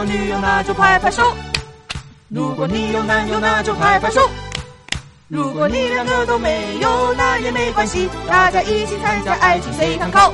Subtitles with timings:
[0.00, 1.22] 有女友，那就拍拍手；
[2.28, 4.22] 如果你有男友，那就拍拍手；
[5.28, 10.32] 如果你两个都没有，那也没关系，大家一起参加爱情随堂考。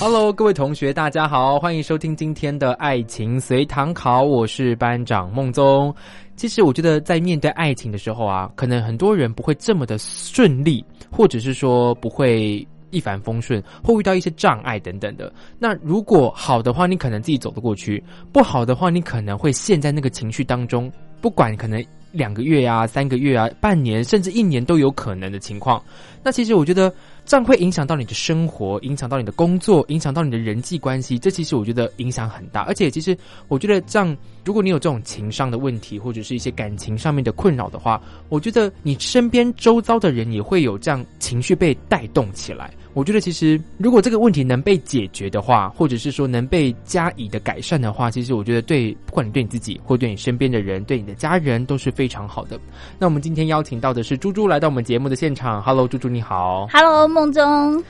[0.00, 5.94] Hello，各位同学，大家好，欢迎收听今天的爱情随堂考，我是班长孟宗。
[6.34, 12.66] 其实我觉得在面对爱情的时候啊，可能很多人不会这么的顺利，或者是说不会
[12.96, 15.30] 一帆风顺，会遇到一些障碍等等的。
[15.58, 18.02] 那如果好的话，你可能自己走得过去；
[18.32, 25.82] 不好的话，你可能会陷在那个情绪当中，不管可能两个月啊、三个月啊、半年甚至一年都有可能的情况。
[26.22, 26.92] 那其实我觉得。
[27.28, 31.18] 这样会影响到你的生活，影响到你的工作，影响到你的人际关系。
[31.18, 32.60] 这其实我觉得影响很大。
[32.60, 42.70] 而且，其实我觉得这样，如果你有这种情商的问题，或者是一些感情上面的困扰的话，我觉得你身边周遭的人也会有这样情绪被带动起来。
[42.96, 52.58] 我觉得其实，如果这个问题能被解决的话，或者是说能被加以的改善的话，其实我觉得对，不管你对你自己，或对你身边的人，对你的家人都是非常好的。
[52.98, 55.62] 那我们今天邀请到的是猪猪来到我们节目的现场。
[55.62, 56.66] Hello，猪猪你好。
[56.72, 57.84] Hello，梦中。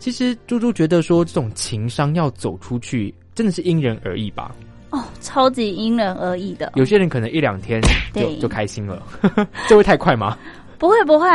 [0.00, 4.52] 其实猪猪觉得说，这种情商要走出去，真的是因人而异吧？
[4.90, 6.72] 哦，超级因人而异的。
[6.74, 7.80] 有些人可能一两天
[8.12, 9.00] 就就开心了，
[9.68, 10.36] 这会太快吗？
[10.80, 11.28] 不会不会，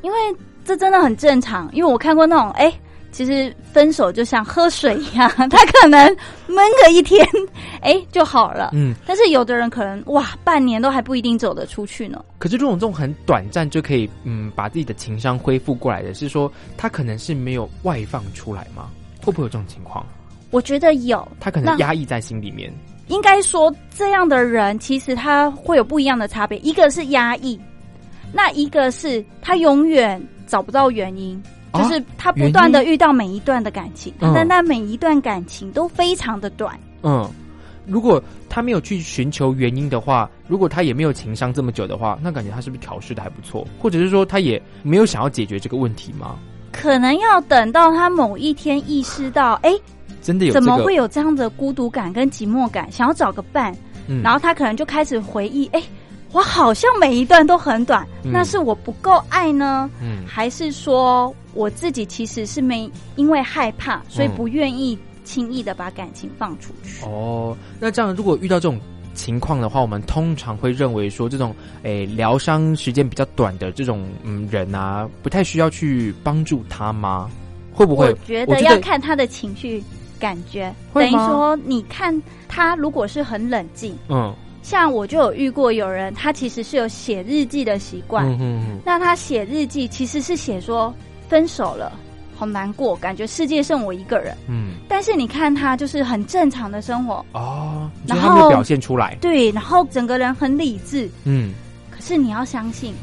[0.00, 0.16] 因为。
[0.64, 2.72] 这真的很正常，因为我看过那种，哎，
[3.12, 5.98] 其实分手就像喝水一样， 他可能
[6.46, 7.26] 闷个一天，
[7.82, 8.70] 哎就好了。
[8.72, 12.24] 嗯，但是有的人可能哇，半年都还不一定走得出去呢。
[12.38, 18.90] 可是这种这种很短暂就可以，嗯，把自己的情商恢复过来的，是说他可能是没有外放出来吗？
[19.24, 20.06] 会不会有这种情况？
[20.50, 22.72] 我觉得有，他可能压抑在心里面。
[23.08, 27.58] 应该说，这样的人其实他会有不一样的差别，一个是压抑，
[28.32, 30.20] 那一个是他永远。
[30.50, 31.40] 找不到原因，
[31.72, 36.76] 就是他不断的遇到每一段的感情，但他每一段感情都非常的短。
[37.02, 37.30] 嗯，
[37.86, 43.64] 如果他没有去寻求原因的话，如果他也没有情商这么久的话，那感觉他是不是调试的还不错？
[43.78, 46.36] 或者是说他也没有想要解决这个问题吗？
[46.72, 49.72] 可能要等到他某一天意识到，哎，
[50.20, 53.72] 真的有怎么会有这样的孤独感跟寂寞感，想要找个伴，
[54.22, 55.80] 然后他可能就开始回忆，哎。
[56.32, 59.90] 我好像每一段都很短，那是我不够爱呢，
[60.26, 67.04] 还是说我自己其实是没因为害怕，所以不愿意轻易的把感情放出去？
[67.04, 68.78] 哦，那这样如果遇到这种
[69.12, 77.28] 情况的话，我们通常会认为说，这种诶疗伤时间比较短的这种嗯人啊，不太需要去帮助他吗？
[77.74, 78.08] 会不会？
[78.08, 79.82] 我觉得要看他的情绪
[80.20, 84.32] 感觉，等于说你看他如果是很冷静，嗯。
[84.62, 88.26] 像我就有遇过有人，他其实是有写日记的习惯。
[88.26, 90.94] 嗯嗯那他写日记其实是写说
[91.28, 91.92] 分手了，
[92.36, 94.36] 好难过，感觉世界剩我一个人。
[94.48, 99.16] 嗯，但是你看他就是很正常的生活哦，然后表现出来。
[99.20, 101.08] 对，然后整个人很理智。
[101.24, 101.52] 嗯，
[101.90, 102.94] 可是你要相信，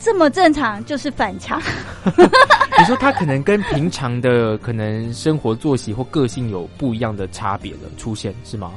[0.00, 1.60] 这么正常就是反常。
[2.76, 8.72] 你说他可能跟平常的可能生活作息或个性有不一样的差别了出现是吗？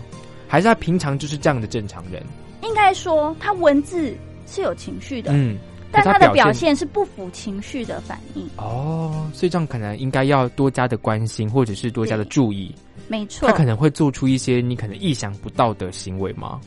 [0.48, 2.24] 还是他平常就是这样的正常人？
[2.62, 4.16] 应该说，他文字
[4.46, 5.58] 是有情绪的，嗯，
[5.92, 8.50] 但他的表现是不符情绪的反应。
[8.58, 12.74] 哦，所以这样可能应该要多加的关心，或者是多加的注意。
[13.08, 16.60] 没错，他可能会做出一些你可能意想不到的行为吗？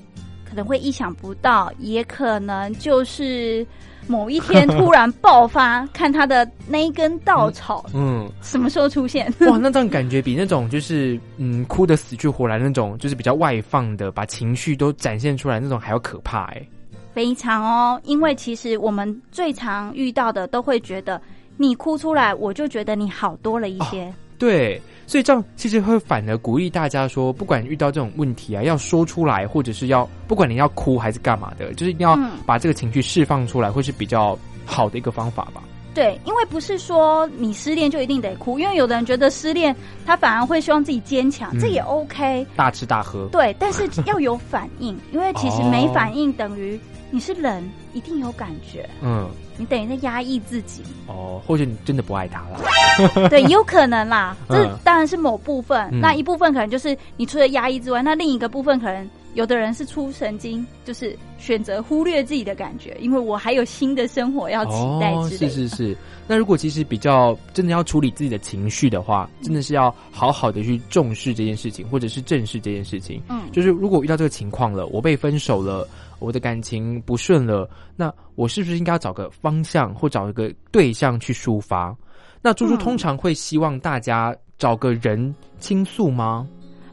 [0.45, 3.67] 可能会意想不到，也可能就是。
[4.11, 9.33] 某一天突然爆发，看他的那一根稻草，嗯，什么时候出现？
[9.43, 16.67] 哇，那这样感觉比那种就是嗯哭的死去活来那种，就是比较外放的，把情绪都展现出来那种还要可怕哎。
[17.15, 21.21] 非常哦，因为其实我们最常遇到的都会觉得
[21.57, 24.13] 你哭出来，我就觉得你好多了一些。
[24.39, 24.81] 对。
[25.11, 32.17] 所以这样其实会反而鼓励大家说，不管遇到这种问题啊，要说出来，或者是要不管你要哭还是干嘛的，就是一定要
[32.47, 35.65] 把这个情绪释放出来，会是比较好的一个方法吧。
[35.93, 39.75] 对，因为不是说你失恋就一定得哭，因为有的人觉得失恋
[40.07, 42.47] 他反而会希望自己坚强，这也 OK。
[42.55, 43.27] 大吃大喝。
[43.33, 46.79] 对，但是要有反应， 因为其实没反应等于
[47.11, 48.89] 你是人，一定有感觉。
[49.03, 49.29] 嗯，
[49.61, 50.83] 你等于在压抑自己。
[51.07, 53.29] 哦，或者你真的不爱他了？
[53.29, 54.35] 对，有可能啦。
[54.49, 59.09] 这当然是某部分，那一部分可能就是你除了压抑之外，那另一个部分可能。
[59.35, 65.13] 有的人是出神经，就是选择忽略自己的感觉，因为我还有新的生活要期待。
[65.13, 65.97] 哦，是是是。
[66.27, 73.23] 那如果其实比较真的要处理自己的情绪的话，真的是要好好的去重视这件事情，或者是正视这件事情。
[73.29, 75.87] 嗯，就是如果遇到这个情况了，我被分手了，
[76.19, 81.97] 我的感情不顺了，那我是不是应该要找个方向，或找一个对象去抒发？
[82.43, 86.49] 那猪猪通常会希望大家找个人倾诉吗？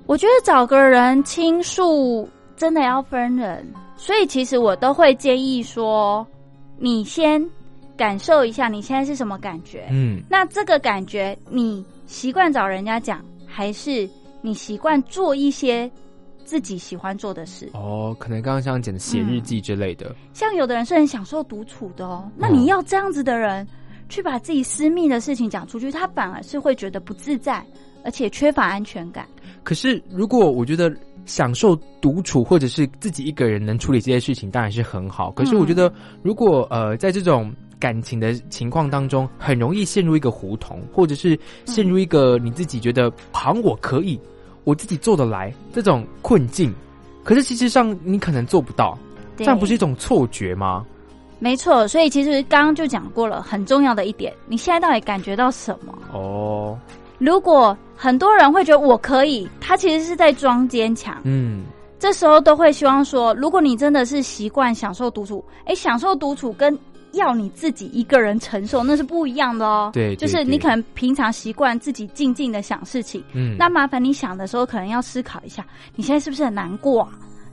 [0.07, 3.67] 我觉得找个人倾诉真的要分人，
[3.97, 6.25] 所以其实我都会建议说，
[6.77, 7.45] 你先
[7.97, 9.85] 感受一下你现在是什么感觉。
[9.91, 14.09] 嗯，那这个感觉你习惯找人家讲，还是
[14.41, 15.91] 你习惯做一些
[16.45, 17.69] 自己喜欢做的事？
[17.73, 20.15] 哦，可能刚刚像讲的写日记之类的。
[20.31, 23.67] 像有的人是很享受独处的哦，那你要这样子的人
[24.07, 27.61] 去把自己私密的事情讲出去，他反而是会觉得不自在，
[28.03, 29.27] 而且缺乏安全感。
[29.63, 30.89] 可是，如果我觉得
[31.25, 35.29] 享受独处，或者是自己一个人能处理这些事情，当然是很好。
[35.31, 35.91] 可是，我觉得
[36.21, 44.17] 如果呃，在这种感情的情况当中，很容易陷入一个胡同，或者是陷入一个你自己觉得好像我可以，
[44.63, 46.73] 我自己做得来这种困境。
[47.25, 48.97] 可是，其实上你可能做不到，
[49.35, 50.85] 这样不是一种错觉吗？
[51.39, 55.93] 没错，所以其实刚刚就讲过了，很重要的一点，你现在到底感觉到什么？
[56.13, 56.79] 哦。
[57.17, 61.19] 如果很多人会觉得我可以，他其实是在装坚强。
[61.23, 61.63] 嗯，
[61.99, 66.77] 这时候都会希望说，如果你真的是习惯享受独处，哎，享受独处跟
[67.13, 69.89] 要你自己一个人承受那是不一样的哦。
[69.93, 75.65] 对，就是你可能平常习惯自己静静的想事情，嗯，那麻烦你想的时候可能要思考一下，
[75.95, 77.01] 你现在是不是很难过？
[77.01, 77.09] 啊？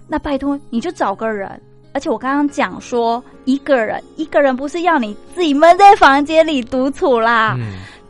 [0.07, 1.49] 那拜托你就找个人，
[1.95, 7.57] 而且我刚刚讲说一个人，一个人不是要你自己闷在房间里独处啦。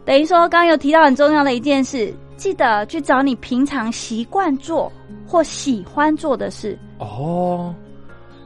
[0.04, 4.92] 等于说，刚刚有提到很重要的一件事，记得去找你平常习惯做
[5.26, 6.78] 或喜欢做的事。
[6.98, 7.74] 哦，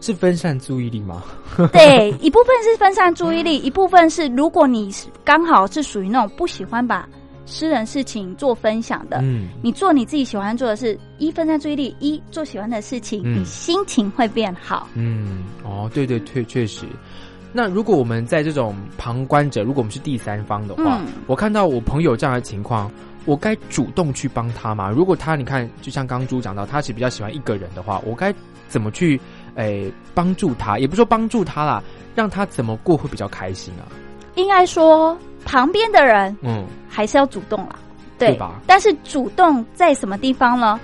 [0.01, 1.23] 是分散注意力吗？
[1.73, 4.91] 对，一部分是分散注意力，一部分是如果你
[5.25, 7.09] 刚好是属于那种不喜欢把
[7.45, 14.87] 私人事情做分享的，嗯，你做你自己喜欢做的事，一分散注意力，一做喜欢的事情，你心情会变好。
[14.95, 16.87] 嗯，哦，对对，确确实。
[17.53, 22.91] 那如果我们在这种旁观者，如果我们是第三方的话，我看到我朋友这样的情况，
[23.25, 24.91] 我该主动去帮他吗？
[24.91, 28.33] 如果他你看，就像刚猪讲到，他是比较喜欢一个人的话，我该
[28.69, 29.19] 怎么去
[29.55, 30.79] 诶帮助他？
[30.79, 31.83] 也不说帮助他啦，
[32.15, 33.89] 让他怎么过会比较开心啊？
[34.35, 37.79] 应该说旁边的人，嗯，还是要主动啦，
[38.19, 38.61] 对吧？
[38.67, 40.79] 但是主动在什么地方呢？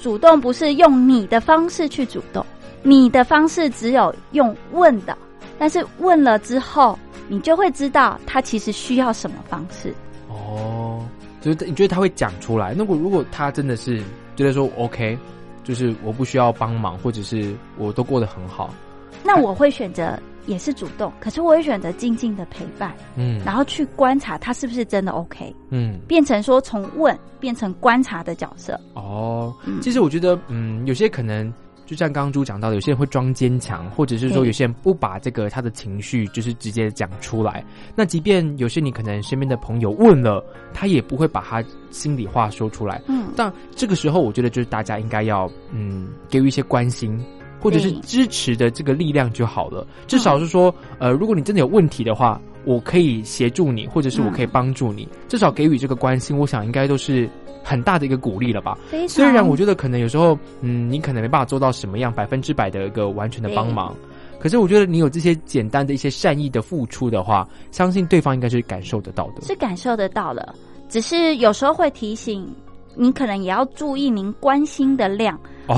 [0.00, 2.44] 主动不是用你的方式去主动，
[2.82, 5.16] 你的方式只有用问的。
[5.58, 6.98] 但是问了之后，
[7.28, 9.94] 你就会知道他其实需要什么方式。
[10.28, 11.06] 哦，
[11.40, 12.74] 就是你觉得他会讲出来？
[12.76, 14.02] 那我如果他真的是
[14.36, 15.16] 觉得说 OK，
[15.62, 18.74] 就是我不需要帮忙，或者是我都过得很好，
[19.22, 28.78] 那我会选择也是主动，可是我会选择静静的陪伴，嗯，然后去观察他是不是真的 OK，嗯，变成说从问变成观察的角色。
[28.94, 31.52] 哦，其实我觉得，嗯，有些可能。
[31.86, 37.64] 就像刚刚猪讲到的，有些人会装坚强，或者是说有些人不把这个他的情绪就是直接讲出来。
[37.94, 43.02] 那即便有些你可能身边的朋友问了，他也不会把他心里话说出来。
[43.06, 47.22] 嗯，但这个时候我觉得就是大家应该要嗯给予一些关心，
[47.60, 49.86] 或者是支持的这个力量就好了。
[50.06, 55.06] 至少是说，呃，如果你真的有问题的话，我可以协助你，或者是我可以帮助你。
[55.28, 57.28] 至少给予这个关心，我想应该都是。
[57.64, 58.78] 很大的一个鼓励了吧？
[59.08, 63.94] 虽然我觉得可能有时候，嗯，你可能没办法做到什么样百分之百的一个完全的帮忙，
[64.38, 70.54] 可是我觉得你有这些简单的一些善意的付出的话，相信对方应该是感受得到的，是感受得到的。
[70.88, 72.46] 只是有时候会提醒
[72.94, 75.36] 你，可能也要注意您关心的量。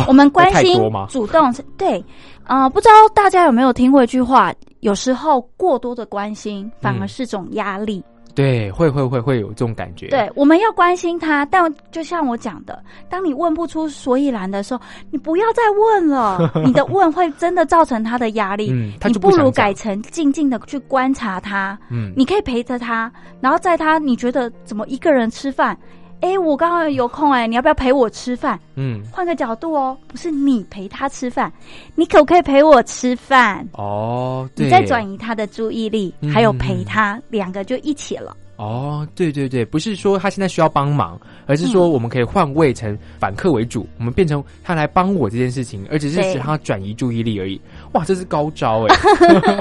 [0.08, 0.76] 我们关心
[1.08, 2.04] 主动对，
[2.44, 4.52] 呃，不知道大家有没有听过一句话？
[4.80, 8.02] 有时候过多的关心反而是种压力。
[8.36, 10.08] 对，会会会会有这种感觉。
[10.08, 16.52] 对，我们要关心他，但就像我讲的，当你问不出所以然的时候，你不要再问了。
[16.62, 18.70] 你的问会真的造成他的压力。
[18.70, 21.78] 嗯，你不如改成静静的去观察他。
[21.90, 25.74] 嗯，你可以陪着他，然后在他你觉得怎么一个人吃饭，
[26.20, 28.58] 哎，我刚刚有空哎，你要不要陪我吃饭？
[28.74, 31.52] 嗯，换个角度哦，不是你陪他吃饭，
[31.94, 33.66] 你可不可以陪我吃饭？
[33.72, 38.36] 哦，你在转移他的注意力，还有陪他，两个就一起了。
[38.56, 47.60] 哦，对对对，不是说他现在需要帮忙，而是说我们可以换位成反客为主，我们变成他来帮我这件事情，而只是使他转移注意力而已。
[47.92, 48.96] 哇，这是高招哎！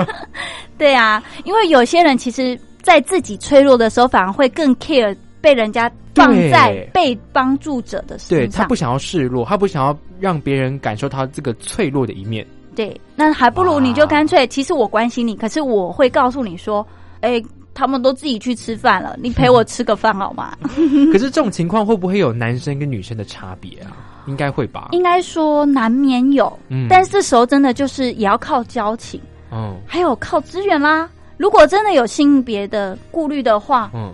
[0.79, 5.13] 对啊，因为有些人其实，在自己脆弱的时候，反而会更 care
[5.45, 5.91] 被人家。
[6.15, 12.47] 放在被帮助者的身上，对他不想要示弱，他不想要让别人感受他这个脆弱的一面。
[12.73, 16.87] 对，那还不如你就干脆，其实我关心你，可是我会告诉你说，
[17.19, 20.55] 哎，他们都自己去吃饭了，你陪我吃个饭好吗？
[21.11, 23.91] 可是这种情况会不会有男生跟女生的差别啊？
[24.25, 24.87] 应该会吧？
[24.93, 29.19] 应该说难免有，嗯，但是这时候真的就是也要靠交情，
[29.51, 31.09] 嗯，还有靠资源啦。
[31.35, 34.13] 如果真的有性别的顾虑的话，嗯。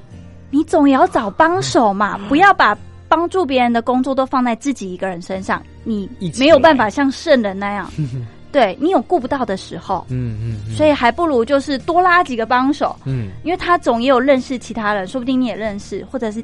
[0.51, 2.77] 你总要找帮手嘛，不要把
[3.07, 7.91] 帮助别人的工作都放在自己一个人身上，你没有办法像圣人那样，
[8.51, 16.43] 对你有顾不到的时候，嗯嗯，所以还不如就是多拉几个帮手，嗯，因为他总也有认识其他人，说不定你也认识，或者是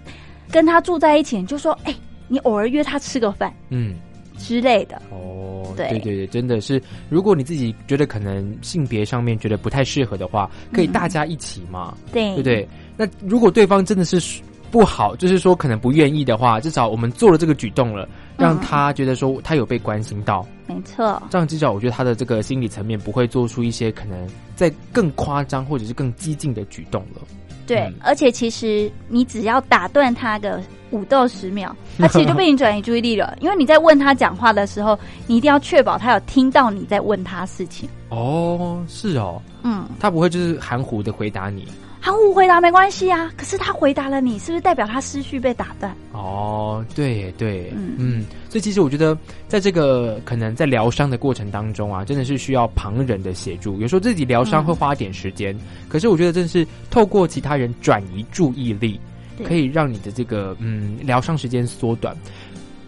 [0.50, 1.94] 跟他住在一起，就说，哎，
[2.28, 3.96] 你偶尔约他吃个饭，嗯。
[4.40, 5.02] 之类的。
[5.10, 5.90] 哦，对。
[5.90, 12.36] 对对，真的是，如果你自己觉得可能性别上面觉得不太适合的话，可以大家一起嘛，对。
[12.36, 12.70] 对对。
[12.98, 21.22] 那如果对方真的是不好，就是说可能不愿意的话，至少我们做了这个举动了，让他觉得说他有被关心到，没错。
[21.30, 27.22] 这样至少我觉得他的这个心理层面不会做出一些可能在更夸张或者是更激进的举动了。
[27.66, 30.62] 对，而且其实你只要打断他个
[30.92, 33.38] 五到十秒， 他其实就被你转移注意力了。
[33.42, 37.88] 因为你在问他讲话的时候，你一定要确保他有听到你在问他事情。
[38.10, 41.68] 哦，是哦，嗯，他不会就是含糊的回答你。
[42.08, 45.94] 含糊回答没关系啊，可是他回答了你，是不是代表他思绪被打断？
[46.14, 49.18] 哦，对对，嗯嗯，所以其实我觉得，
[49.50, 53.78] 在这个可能在疗伤的过程当中啊，真的是需要旁人的协助。
[53.82, 55.54] 有时候自己疗伤会花点时间，
[55.90, 58.98] 可是我觉得真的是透过其他人转移注意力，
[59.44, 62.16] 可以让你的这个嗯疗伤时间缩短。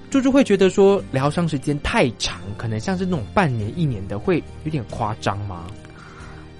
[0.10, 5.66] 猪猪会觉得说疗伤时间太长，可能像是那种半年一年的，会有点夸张吗？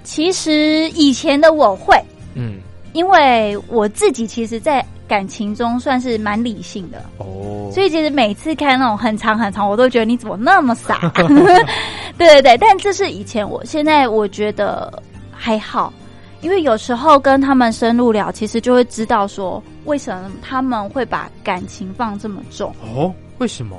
[0.04, 1.96] 其实以前的我会。
[2.34, 2.60] 嗯，
[2.94, 11.12] 因为我自己其实，在感情中算是蛮理性的哦，所以其实每次看那种很长很长，我都觉得你怎么那么傻？
[12.18, 15.92] 对对对，但这是以前，我现在我觉得还好，
[16.42, 23.14] 因为有时候跟他们深入聊，其实就会知道说为什么他们会把感情放这么重哦？
[23.40, 23.76] 为什么？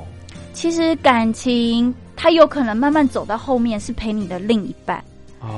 [0.52, 5.02] 其实感情它有可能慢慢走到后面，是陪你的另一半。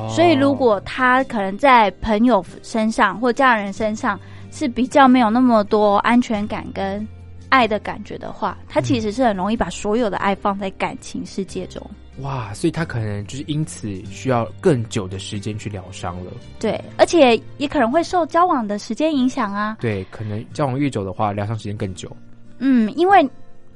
[0.08, 4.18] 所以，如果他可能在朋友身上或家人身上
[4.50, 7.06] 是比较没有那么多安全感跟
[7.48, 11.84] 爱的感觉的话，他其实是很容易把所有的爱放在感情世界中。
[12.20, 16.30] 哇，所以他可能就是因此需要更久的时间去疗伤了。
[16.60, 19.78] 对，而且也可能会受交往的时间影响啊。
[19.80, 22.14] 对，可能交往越久的话，疗伤时间更久。
[22.58, 23.28] 嗯，因为。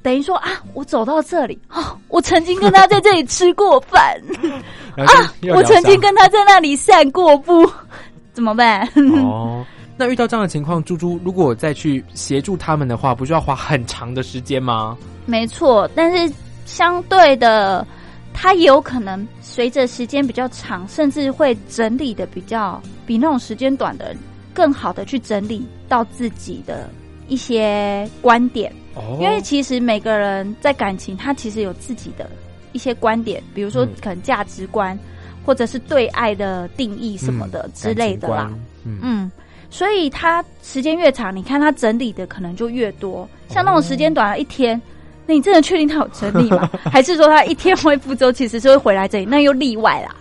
[0.07, 4.17] 等于说啊，我走到这里哦，我曾经跟他在这里吃过饭
[4.95, 5.05] 啊，
[5.53, 7.69] 我曾经跟他在那里散过步，
[8.31, 8.87] 怎么办？
[9.21, 9.65] 哦，
[9.99, 14.97] 那遇到这样的情况，猪猪如果再去协助他们的话，不是要花很长的时间吗？
[15.25, 16.33] 没错，但是
[16.65, 17.85] 相对的，
[18.33, 24.15] 他也有可能随着时间比较长，甚至会整理的比较比那种时间短的
[24.53, 26.89] 更好的去整理到自己的
[27.27, 28.71] 一些观点。
[29.19, 32.27] 因为其实每个人在感情，他其实有自己的
[32.71, 34.97] 一些观点，比如说可能价值观，
[35.45, 38.51] 或者是对爱的定义什么的之类的啦。
[38.83, 39.31] 嗯，
[39.69, 43.29] 所以他时间越长，你看他整理的可能就越多。
[43.49, 44.81] 像那种时间短了一天。
[45.27, 46.69] 那你真的确定他有整理吗？
[46.89, 49.25] 还是说他一天恢复之后其实是会回来这里？
[49.25, 50.15] 那又例外啦。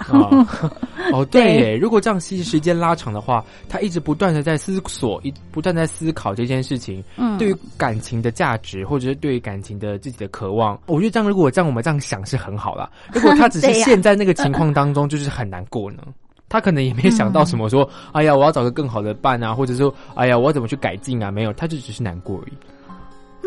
[1.13, 1.77] 哦， 对耶。
[1.77, 12.91] 如果这样其实时间拉长的话，他一直不断的在思索，一不断在思考这件事情，嗯，对于感情的价值，或者是对于感情的自己的渴望，我觉得这样如果这样我们这样想是很好啦。
[13.15, 16.03] 如果他只是陷在那个情况当中，就是很难过呢。
[16.49, 21.31] 他可能也没想到什么，说哎呀，我要找个更好的伴啊，或者说哎呀，我要怎么去改进啊？
[21.31, 22.53] 没有，他就只是难过而已。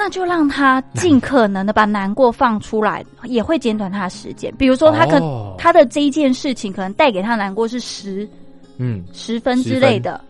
[0.02, 4.50] 那就让他尽可能的把难过放出来，也会减短他的时间。
[4.58, 5.20] 比如说，他可
[5.58, 8.26] 他的这一件事情可能带给他难过是十，
[8.78, 10.22] 嗯，十分之类的。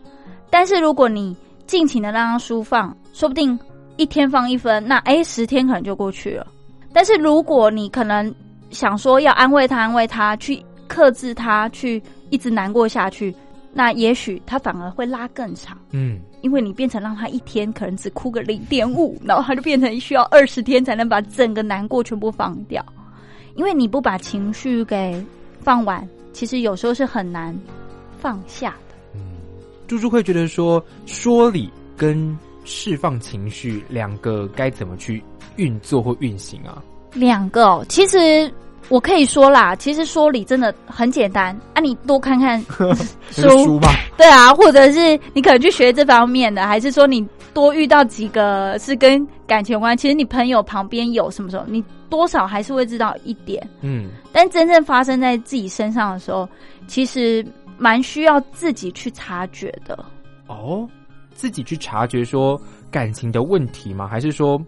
[0.49, 3.57] 但是如果你尽情的让他舒放，说不定
[3.95, 6.47] 一天放一分，那哎，十天可能就过去了。
[6.91, 8.33] 但是如果你可能
[8.71, 13.35] 想说要安慰他，安慰他，去克制他，去一直难过下去，
[13.71, 22.83] 那也许他反而会拉更长，嗯，因为你变成让他一天可能只哭个零点五，然后他就变成需要二十天才能把整个难过全部放掉，
[23.55, 25.23] 因为你不把情绪给
[25.61, 27.55] 放完，其实有时候是很难
[28.19, 28.95] 放下的。
[29.13, 29.21] 嗯，
[29.87, 32.35] 猪猪会觉得说说理跟
[32.65, 35.23] 释放情绪两个该怎么去
[35.57, 36.83] 运作或运行啊？
[37.13, 38.51] 两个，其实。
[38.87, 41.81] 我可以说啦，其实说理真的很简单啊！
[41.81, 42.59] 你多看看
[43.29, 49.95] 书吧， 对啊，或者是你可能去学这方面的，还是说你多遇到几个是跟感情有关？
[49.95, 53.67] 其实你朋友旁边有什么时候，你多少还是会知道一点。
[53.81, 56.47] 嗯，但真正发生在自己身上的时候，
[56.87, 57.45] 其实
[57.77, 59.97] 蛮需要自己去察觉的。
[60.47, 60.87] 哦，
[61.33, 62.59] 自己去察觉说
[62.89, 64.07] 感情的问题吗？
[64.07, 64.59] 还是说？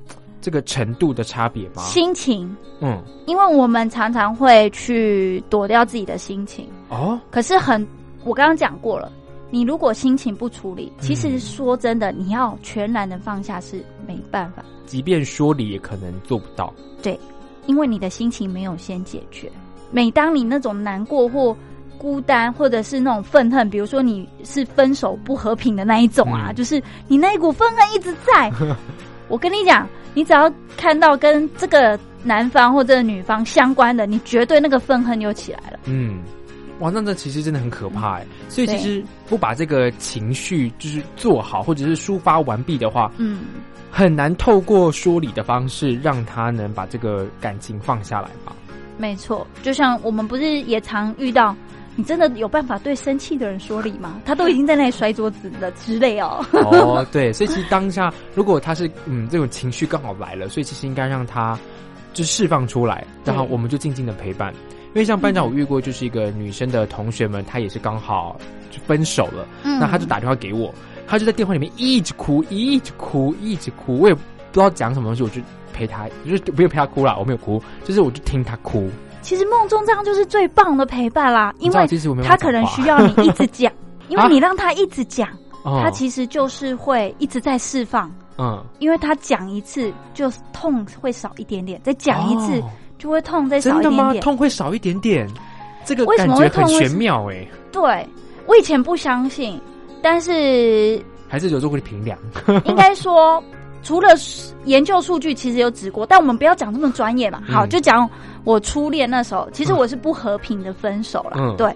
[0.41, 1.83] 这个程度的差别吗？
[1.83, 7.19] 心情，嗯，因为我们常常会去躲掉自己的心情哦。
[7.29, 7.87] 可是很，
[8.23, 9.11] 我刚刚讲过了，
[9.49, 14.65] 你如果心情不处理，其实说真的，你要全然的放下是没办法。
[14.85, 16.73] 即便说理，也可能做不到。
[17.01, 17.17] 对，
[17.67, 19.49] 因为你的心情没有先解决。
[19.91, 21.55] 每当你那种难过或
[21.97, 28.51] 孤单，或者是那种愤恨，比如说你是分手不和平的那一种啊，就是你那一股愤恨一直在。
[29.31, 29.87] 我跟你讲。
[30.13, 35.79] 你只要看到跟这个男方或者女方相关的，你绝对那个愤恨又起来了。
[35.85, 36.19] 嗯，
[36.81, 38.25] 哇，那这其实真的很可怕哎。
[38.49, 43.45] 所以其实不把这个情绪就是做好，或者是抒发完毕的话，嗯，
[43.89, 48.53] 很难透过说理的方式让他能把这个感情放下来吧。
[48.97, 51.55] 没错，就像我们不是也常遇到。
[51.95, 54.21] 你真的有办法对生气的人说理吗？
[54.25, 56.43] 他都已经在那里摔桌子了之类哦。
[56.53, 61.57] 哦，对，所以其实当下如果他是嗯这种情绪刚好来了，所以其实应该让他
[62.13, 64.53] 就释放出来，然后我们就静静的陪伴。
[64.93, 68.35] 因为像班长我遇过就是一个女生的同学们，她也是刚好
[68.69, 70.73] 就分手了，嗯那她就打电话给我，
[71.07, 74.21] 她就在电话里面一直哭，一直哭，一直哭，我也不
[74.51, 78.89] 知道讲什么东西，我就陪她，就是不用陪她哭了，我没有哭，就是我就听她哭。
[79.21, 81.87] 其实梦中这样就是最棒的陪伴啦，因为
[82.23, 83.71] 他可能需要你一直讲，
[84.09, 85.29] 因为你让他一直讲，
[85.63, 88.11] 他其实就是会一直在释放。
[88.37, 92.61] 嗯，因为他讲一次就痛会少一点点，再讲一次
[92.97, 95.29] 就会痛再少一点点，痛会少一点点。
[95.85, 97.47] 这个为什么会很玄妙哎。
[97.71, 98.07] 对，
[98.47, 99.59] 我以前不相信，
[100.01, 102.17] 但是还是有做过的评量。
[102.65, 103.43] 应该说。
[103.83, 104.09] 除了
[104.65, 107.41] 研究数据，其实有指过，但我们不要讲这么专业嘛。
[107.47, 108.09] 好，就讲
[108.43, 111.55] 我初恋那时候，其实我是不和平的分手了。
[111.57, 111.75] 对，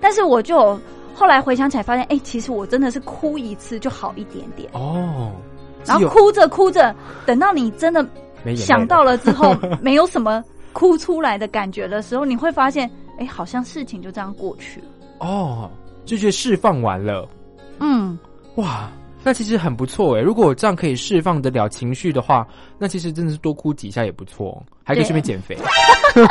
[0.00, 0.78] 但是我就
[1.14, 5.32] 后来回想起来，发现哎，其实我真的是哭一次就好一点点哦。
[5.84, 6.94] 然后哭着哭着，
[7.26, 8.06] 等到你真的
[8.56, 14.86] 想到了之后， 没有什么哭出来的感觉的时候，你会发现，哎，好像事情就这样过去了。
[15.18, 15.70] 哦，
[16.06, 17.28] 就觉得释放完了。
[17.78, 18.18] 嗯，
[18.54, 18.90] 哇。
[19.24, 22.46] 那其实很不错哎，如果这样可以释放得了情绪的话，
[22.78, 25.56] 那其实真的是多哭几下也不错，还可以顺便减肥。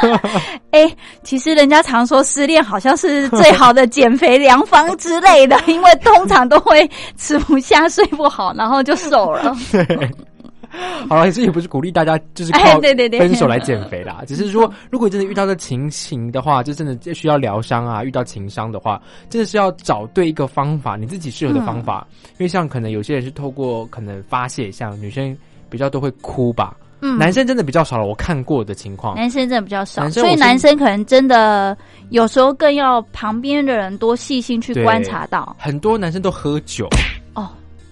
[0.72, 9.56] 哎，其实人家常说失恋好像是最好的减肥良方之类的，因为通常都会吃不下、睡不好，然后就瘦了。
[11.10, 18.04] 好了，这也不是鼓励大家就是靠分手来减肥啦， 只是说，如果真的遇到的情形的话，就真的需要疗伤啊。
[18.04, 22.08] 遇到情伤的话，真的是要找对一个方法，你自己适合的方法。
[22.38, 25.36] 因为像可能有些人是透过可能发泄，像女生
[25.70, 28.06] 比较都会哭吧，嗯，男生真的比较少了。
[28.06, 31.78] 我看过的情况，男生真的比较少，所以男生可能真的
[32.10, 35.56] 有时候更要旁边的人多细心去观察到。
[35.60, 36.88] 很多男生都喝酒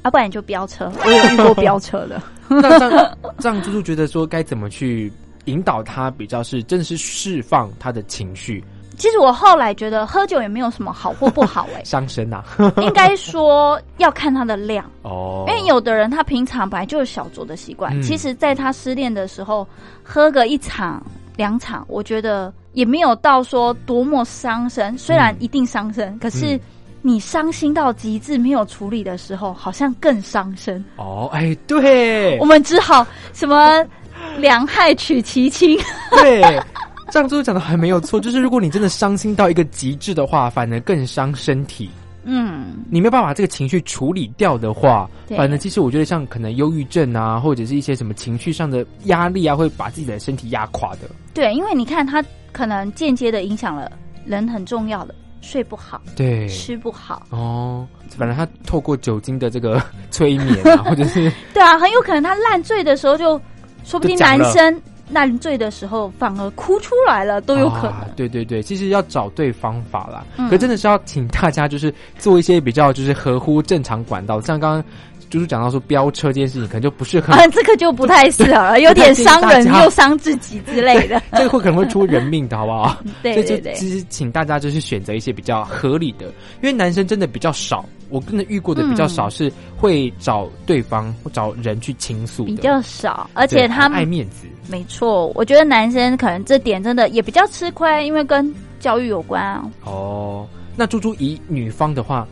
[0.10, 0.92] 不然就飙车。
[1.06, 2.22] 我有遇过飙车的。
[2.50, 5.12] 那这样，这样猪猪觉得说该怎么去
[5.46, 8.64] 引导他，比较是真的是释放他的情绪。
[8.98, 12.44] 其实我后来觉得喝酒也没有什么好或不好，哎， 伤身呐。
[12.82, 19.66] 应该说要看他的量哦，因为有的人他平常本来就有小酌的习惯，其实在他失恋的时候
[20.04, 21.02] 喝个一场
[21.38, 24.98] 两场，我觉得也没有到说多么伤身。
[24.98, 26.60] 虽然一定伤身，可是。
[27.02, 31.30] 你伤心到极致没有处理的时候，好像更伤身哦。
[31.32, 33.86] 哎，对，我们只好什么
[34.38, 35.80] 两害取其轻。
[36.12, 36.42] 对，
[37.10, 38.20] 这样子讲的很没有错。
[38.20, 41.90] 就是如果你真的伤心到一个极致的话，反而更伤身体。
[42.26, 51.10] 嗯，你没有办法这个情绪处理掉的话，反正其实我觉得像可能忧郁症啊，或者是一些什么情绪上的压力啊，会把自己的身体压垮的。
[51.34, 53.90] 对，因为你看，它可能间接的影响了
[54.26, 55.16] 人很重要的。
[55.42, 57.88] 睡不好，对，吃不好哦。
[58.18, 63.40] 反正他透过酒精的这个 催眠啊，或者是 对啊，很有可能他烂醉的时候就，
[63.84, 68.10] 说不定男生烂醉的时候反而哭出来了，都有可能。
[68.16, 70.26] 对对对，其实要找对方法啦。
[70.50, 74.84] 可真的是要请大家就是做一些比较就是合乎正常管道，像刚刚。
[75.30, 81.22] 就是讲到说飙车这件事情，可能就不是很啊，这个就不太适合了，有点伤人又伤自己之类的。
[81.34, 82.98] 这个会可能会出人命的，好不好？
[83.22, 83.74] 对对对。
[83.74, 86.26] 其实请大家就是选择一些比较合理的，
[86.62, 94.48] 因为男生真的比较少，我真的遇过的比较少是会找对方或找人去倾诉，比较少，而且他爱面子。
[94.68, 99.64] 没错，我觉得男生可能这点真的也比较吃亏，因为跟教育有关啊。
[99.84, 102.28] 哦，那猪猪以女方的话，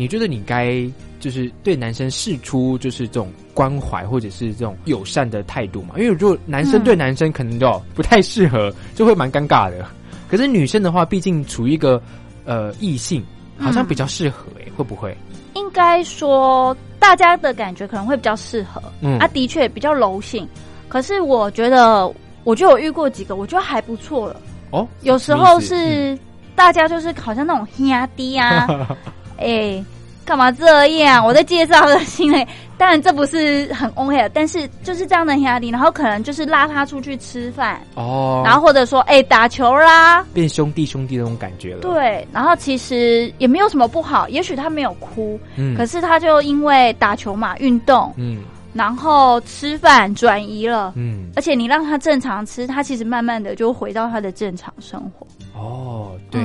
[0.00, 0.90] 你觉得你该？
[1.18, 9.84] 就是对男生示出就是这种关怀或者是这种友善的态度嘛，因为如果男生对男生可能就不太适合， 就会蛮尴尬的。
[10.30, 12.02] 可是女生的话，毕竟处于一个
[12.46, 13.22] 呃异性，
[13.58, 15.14] 好像比较适合哎，会不会？
[15.52, 20.48] 应该说大家的感觉可能会比较适合，嗯，啊，的确比较柔性。
[20.88, 22.10] 可是我觉得，
[22.44, 24.40] 我就有遇过几个，我觉得还不错了。
[24.70, 26.18] 哦，有时候是
[26.56, 28.66] 大家就是好像那种压低啊，
[29.40, 29.84] 哎。
[30.22, 31.26] 干嘛这样？
[31.26, 32.46] 我在介绍的新嘞，
[32.78, 41.80] 当然这不是很 OK，但是就是这样的压力，然后可能就是拉他出去吃饭哦，然后或者说哎打球啦，变兄弟兄弟那种感觉了。
[41.80, 55.26] 对，然后其实也没有什么不好，也许他没有哭，嗯，可是他就因为打球嘛，运动，嗯，然后吃饭转移了，嗯，而且你让他正常吃，他其实慢慢的就回到他的正常生活。
[55.60, 56.40] 哦，对，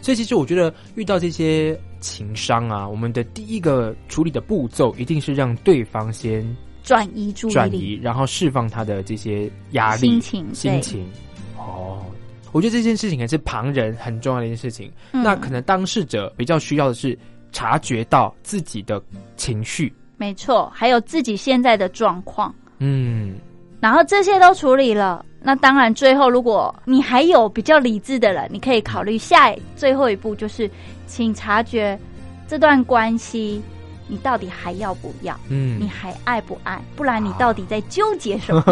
[0.00, 1.78] 所以其实我觉得遇到这些。
[2.02, 6.42] 情商啊，我们的第一个处理的步骤一定是让对方先
[6.82, 11.06] 转移注意力，转移，然后释放他的这些压力、心情、心情。
[11.58, 12.02] 哦，
[12.52, 14.90] 我觉得这件事情也是旁人很重要的一件事情。
[15.12, 17.18] 那可能当事者比较需要的是
[17.52, 18.98] 察觉到自己的
[19.36, 22.54] 情绪，没错，还有自己现在的状况。
[22.78, 23.34] 嗯，
[23.80, 25.24] 然后这些都处理了。
[25.42, 30.70] 那当然，最后如果你还有比较理智的人，你可以考虑下最后一步，就是
[31.06, 31.98] 请察觉
[32.46, 33.62] 这段关系，
[34.06, 35.34] 你到底还要不要？
[35.48, 36.78] 嗯，你还爱不爱？
[36.94, 38.62] 不然你到底在纠结什么？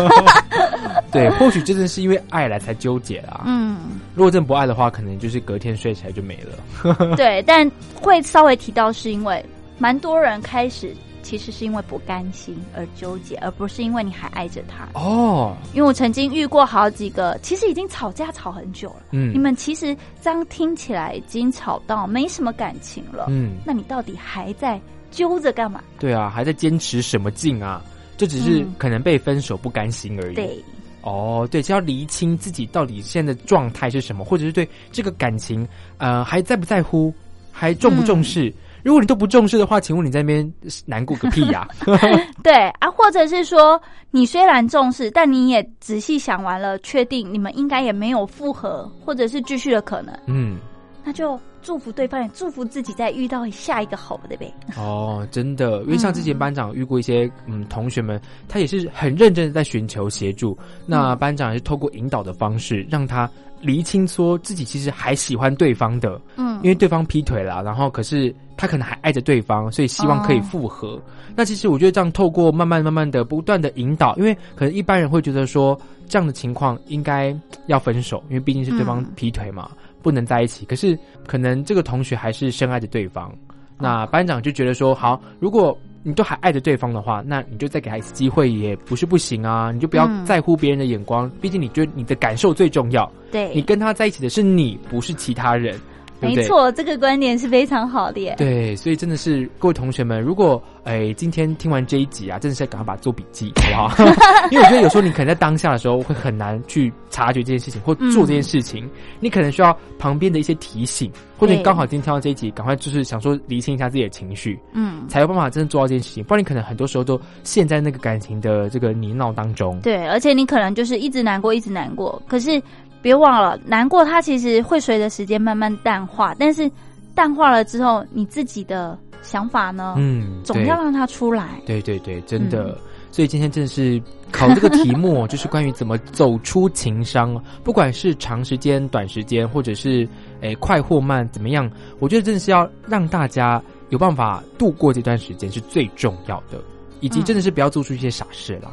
[1.10, 3.44] 对，或许真的是因为爱了才纠结啊。
[3.46, 3.78] 嗯，
[4.14, 6.94] 如果真不爱的话，可能就是隔天睡起来就没了。
[7.16, 9.42] 对，但会稍微提到，是因为
[9.78, 10.94] 蛮多人开始。
[11.28, 15.54] 其实是因为不甘心而纠结，而不是因为你还爱着他哦。
[15.74, 19.02] 因为我曾经遇过好几个，其实已经吵架吵很久了。
[19.10, 23.26] 嗯，你们其实这样听起来已经吵到没什么感情了。
[23.28, 25.82] 嗯，那你到底还在揪着干嘛？
[25.98, 27.84] 对啊，还在坚持什么劲啊？
[28.16, 30.34] 就只是可能被分手不甘心而已。
[30.34, 30.64] 对，
[31.02, 37.12] 哦，对，就要厘清自己到底现在的状态是什么，或者是对这个感情呃还在不在乎，
[37.52, 38.50] 还重不重视。
[38.82, 40.52] 如果你都不重视的话，请问你在那边
[40.86, 41.66] 难过个屁呀？
[42.42, 50.14] 对啊，或者是说你虽然重视，但你也仔细想完了，确定你们应该也没有复合或者是继续的可能。
[50.26, 50.58] 嗯，
[51.04, 54.52] 那就祝福对方，也祝福自己再遇到下一个好的呗。
[54.76, 60.56] 哦，真的，因为像之前班长遇过一些嗯同学们，他也是很认真的在寻求协助。
[60.86, 63.28] 那班长也是透过引导的方式让他。
[63.60, 71.00] 厘清说自己其实还喜欢对方的，嗯，因为对方劈腿了，然后可是他可能还爱着对方，所以希望可以复合。
[71.34, 77.34] 那其实我觉得这样透过慢慢慢慢的不断的引导，因为可能一般人会觉得说这样的情况应该
[77.66, 79.70] 要分手，因为毕竟是对方劈腿嘛，
[80.02, 80.66] 不能在一起。
[80.66, 83.32] 可是可能这个同学还是深爱着对方，
[83.78, 85.78] 那班长就觉得说好，如果。
[86.04, 89.72] 你都还爱着对方的话，那你就再给他一次机会也不是不行啊！
[89.72, 93.10] 你就不要在乎别人的眼光，毕竟你觉得你的感受最重要。
[93.32, 95.78] 对，你跟他在一起的是你，不是其他人。
[96.20, 98.20] 没错，这个观点是非常好的。
[98.20, 98.34] 耶。
[98.38, 104.04] 对，所以真的是各位同学们，如果哎今天听完这一集啊，真的是赶快把它做笔记，好不好？
[104.50, 108.88] 因为我觉得有时候你可能在当下的时候会很难去察觉这件事情或做这件事情，
[109.20, 116.24] 你可能需要旁边的一些提醒，或者你刚好今天听到这一集，赶快就是想说理清一下自己的情绪，嗯，才有办法真的做到这件事情。
[116.24, 119.78] 不然你可能很多时候都陷在那个感情的这个泥淖当中。
[119.80, 122.60] 对，而且你可能就是一直难过，一直难过，可是。
[123.02, 126.70] 别忘了，难过它其实会随着时间慢慢淡化，但是
[127.14, 129.94] 淡化了之后，你自己的想法呢？
[129.98, 131.60] 嗯，总要让它出来。
[131.66, 132.76] 对对对，真的。
[133.10, 140.06] 所以今天真的是考这个题目， 就是关于怎么走出情商，不管是长时间、短时间，或者是
[140.42, 141.68] 诶快或慢，怎么样？
[142.00, 146.62] 我觉得真的是要让大家有办法度过这段时间是最重要的，
[147.00, 148.70] 以及真的是不要做出一些傻事了。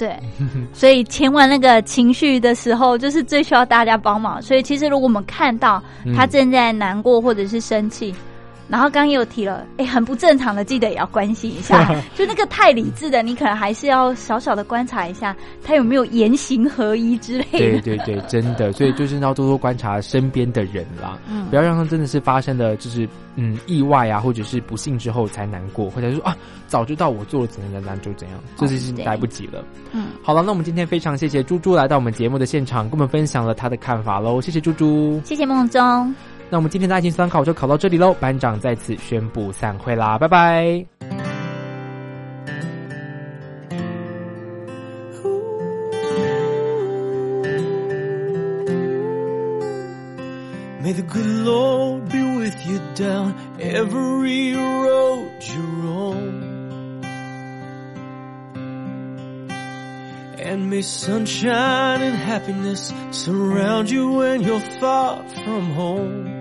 [0.00, 0.16] 对，
[0.72, 4.40] 所以前完那个情绪的时候，就是最需要大家帮忙。
[4.40, 5.82] 所以其实如果我们看到
[6.16, 8.14] 他正在难过或者是生气，
[8.70, 11.92] 然后刚刚又提了，哎，很不正常的，记得也要关心一下。
[12.14, 17.58] 就那个太理智的，你可能还是要小小的观察一下，他有没有言行合一之类的。
[17.58, 21.18] 对对对，真的， 所以就是要多多观察身边的人啦，
[21.50, 26.36] 不要让他真的是发生了就是嗯意外啊，或者是不幸之后才难过，或者说啊，
[26.68, 29.64] 早知道我做了怎样怎样就怎样，这是来不及了。
[29.92, 34.40] 嗯，好了，那我们今天非常谢谢猪猪来到我们节目的现场，跟我们分享了他的看法喽。
[34.40, 36.14] 谢谢猪猪，谢谢梦中。
[36.49, 40.85] 那我们今天的爱情三考就考到这里喽，班长在此宣布散会啦，拜拜。
[50.83, 56.43] May the good Lord be with you down every road you roam.
[60.37, 66.38] And may sunshine and happiness surround you when you're far from home.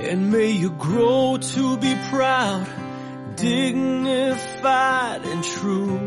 [0.00, 2.68] And may you grow to be proud,
[3.34, 5.98] dignified and true.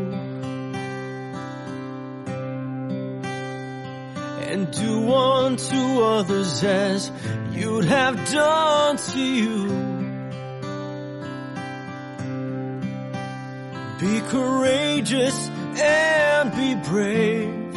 [4.48, 7.12] And do unto others as
[7.52, 9.68] you'd have done to you.
[14.00, 17.76] Be courageous and be brave.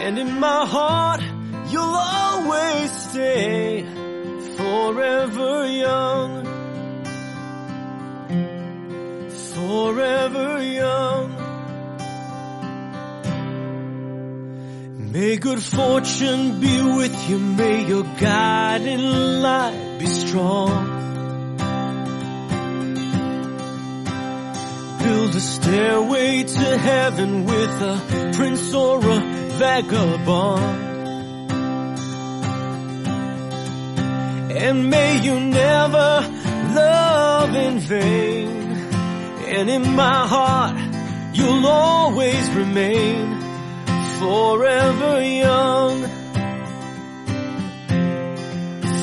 [0.00, 1.20] And in my heart,
[1.68, 3.86] you'll always stay
[4.60, 6.32] forever young,
[9.54, 11.26] forever young.
[15.12, 19.06] May good fortune be with you, may your guiding
[19.46, 20.76] light be strong.
[25.02, 29.20] Build a stairway to heaven with a prince or a
[29.58, 30.89] vagabond.
[34.52, 36.26] And may you never
[36.74, 38.48] love in vain.
[39.46, 40.76] And in my heart,
[41.34, 43.40] you'll always remain
[44.18, 46.02] forever young.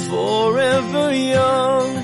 [0.09, 1.96] Forever young.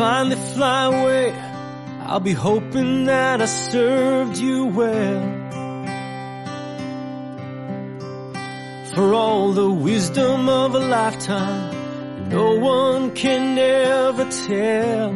[0.00, 1.30] Finally fly away,
[2.06, 5.22] I'll be hoping that I served you well.
[8.94, 15.12] For all the wisdom of a lifetime, no one can ever tell.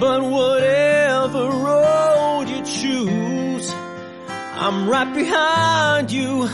[0.00, 3.72] But whatever road you choose,
[4.64, 6.48] I'm right behind you,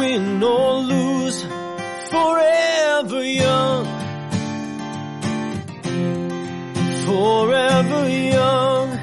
[0.00, 1.59] win or lose
[2.10, 3.84] forever young,
[7.06, 9.00] forever young.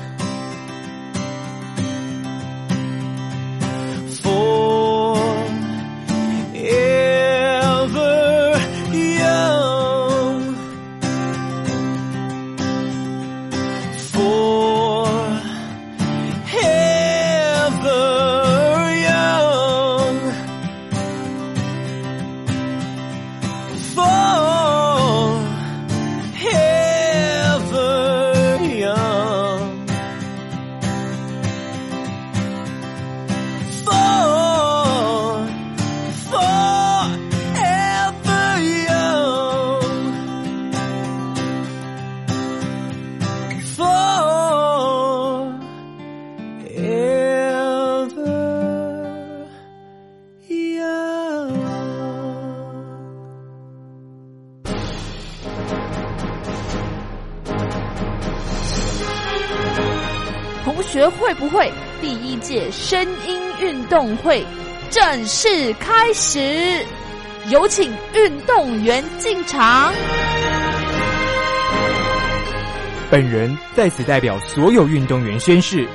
[4.27, 4.66] 第
[62.47, 64.41] 解声音运动会
[64.89, 66.39] 正式开始，
[67.49, 69.91] 有请运动员进场。
[73.11, 75.85] 本人在此代表所有运动员宣誓，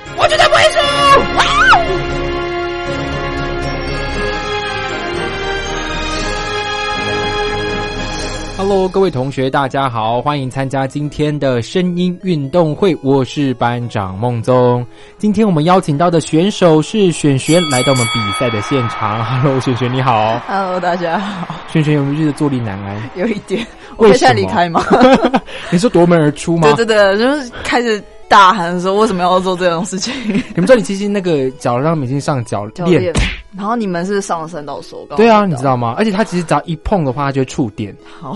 [8.63, 8.89] Hello。
[8.89, 12.97] 各位同学，大家好，欢迎参加今天的声音运动会。
[13.03, 14.87] 我是班长孟宗。
[15.19, 19.25] 今天我们邀请到的选手是璇璇，来到我们比赛的现场。
[19.43, 20.41] Hello，璇璇你好。
[20.47, 21.57] Hello，大家好。
[21.73, 23.11] 璇璇有没有觉得坐立难安？
[23.17, 23.67] 有一点。
[23.97, 24.81] 为什么离开吗？
[25.73, 26.73] 你是夺门而出吗？
[26.77, 28.01] 对对对，就是开始
[28.33, 30.15] 大喊说，为什么要做这种事情？
[30.25, 33.13] 你们知道你其实那个脚让明星上脚链。
[33.55, 35.95] 然后你们是上了三道手，对啊，你知道吗？
[35.99, 37.95] 而且他其实只要一碰的话，他就会触电。
[38.19, 38.35] 好，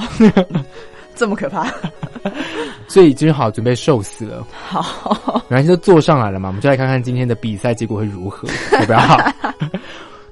[1.16, 1.66] 这么可怕，
[2.86, 4.46] 所以真好，准备受死了。
[4.68, 8.46] 好，然后就坐上来了嘛，我们就来看看今天的比赛结果会如何，
[8.78, 9.18] 好不好？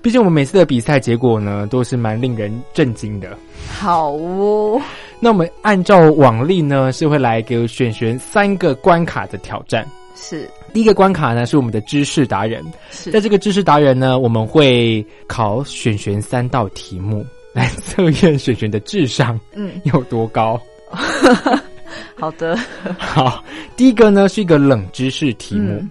[0.04, 3.34] 毕竟我们每次的比赛结果呢，都是蛮令人震惊的。
[3.72, 4.78] 好哦，
[5.18, 9.82] 那我们按照往例呢，是会来给选选三个关卡的挑战。
[10.14, 12.62] 是第一个关卡呢，是我们的知识达人。
[12.90, 20.60] 是在这个知识达人呢，我们会考选选三道题目 来测验选选的智商，嗯，有多高？
[22.14, 22.58] 好的，
[22.98, 23.42] 好，
[23.74, 25.82] 第一个呢是一个冷知识题目。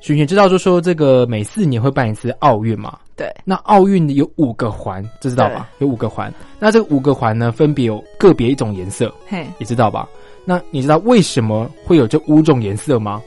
[0.00, 2.98] 选选知道就说这个每四年会办一次奥运嘛？
[3.16, 5.68] 对，那奥运有五个环，这知道吧？
[5.78, 10.08] 有五个环，那这五个环呢，分别有个别一种颜色，嘿，你知道吧？
[10.44, 13.20] 那你知道为什么会有这五种颜色吗？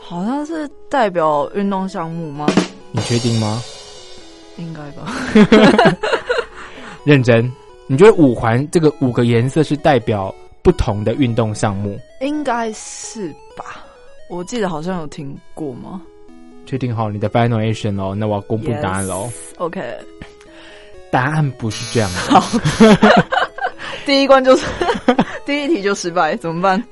[0.00, 2.46] 好像是代表运动项目吗？
[2.92, 3.62] 你确定吗？
[4.56, 5.12] 应该吧。
[7.04, 7.52] 认真，
[7.86, 11.98] 你觉得五环这个五个颜色是代表不同的运动项目？
[12.22, 13.84] 应该是吧。
[14.28, 16.02] 我记得好像有听过吗？
[16.66, 19.30] 确定好你的 final answer 哦，那我要公布答案喽。
[19.58, 19.80] OK，
[21.12, 22.18] 答案不是这样的。
[22.40, 22.58] 好，
[24.04, 24.66] 第一关就是
[25.46, 26.82] 第一题就失败，怎么办？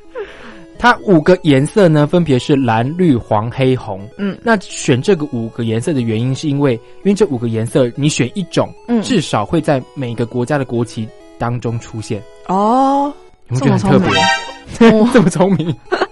[0.79, 4.07] 它五个颜色呢，分别是蓝、绿、黄、黑、红。
[4.16, 12.23] 嗯，那选这个五个颜色的原因，是因为因为这五个颜色你选一种，嗯，至少会在每个国家的国旗当中出现。
[12.47, 13.12] 哦，
[13.49, 13.99] 你觉得很特
[14.79, 14.88] 别？
[15.12, 15.75] 这么聪明？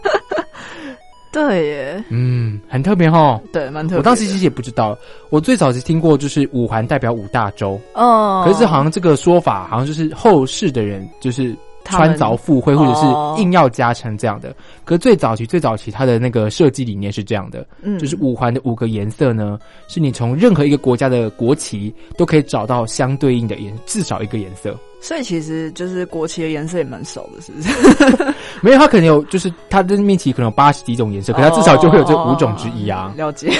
[1.33, 3.41] 对耶，嗯，很特别哈。
[3.53, 3.99] 对，蛮特别。
[3.99, 4.97] 我当时其实也不知道，
[5.31, 7.81] 我最早是听过就是五环代表五大洲。
[7.95, 11.57] 哦，可是好像这个说法，好像就是后世的人就是。
[11.85, 14.55] 穿凿附会，或者是硬要加成这样的。
[14.85, 24.79] 可是最早期、最早期，它的那个设计理念是这样的，嗯，就是五环的五个颜色呢，是你从任何一个国家的国旗都可以找到相对应的颜，至少一个颜色。
[25.03, 28.35] 所以其实就是国旗的颜色也蛮少的，是不是？
[28.63, 33.13] 没有，它可能有，就是它的命题可能有八十几种颜色，可它至少就会有这五种之一啊。
[33.17, 33.51] 了解。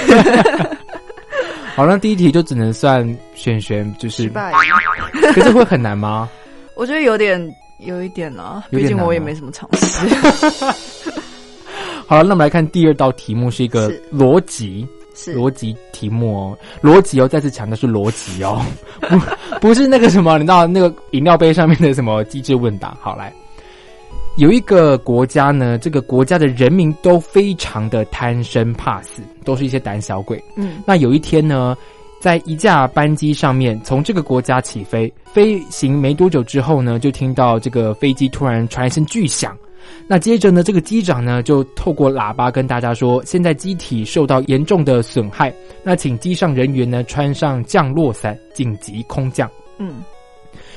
[1.75, 4.51] 好，那第一题就只能算选选，就是失败。
[5.33, 6.29] 可是会很难吗？
[6.75, 7.53] 我觉得有点。
[7.79, 10.65] 有一点啊，毕竟我也没什么常识。
[12.07, 16.57] 好了，那我们来看第二道题目，是一个逻辑，是逻辑题目哦。
[16.81, 18.61] 逻辑哦，再次强调是逻辑哦，
[18.99, 19.17] 不
[19.67, 22.97] 不是那个什么，你知道那个饮料杯上面的什么机智问答。
[23.01, 23.33] 好来，
[24.37, 30.43] 有一个国家呢，这个国家的人民都非常的贪生怕死，都是一些胆小鬼。
[30.55, 31.75] 嗯，那有一天呢？
[32.19, 39.57] 在一架班机上面，从这个国家起飞，飞行没多久之后呢，就听到这个飞机突然传一声巨响。
[40.07, 50.03] 那接着呢，这个机长呢就透过喇叭跟大家说：“现在机体受到严重的损害，那请机上人员呢穿上降落伞，紧急空降。”嗯。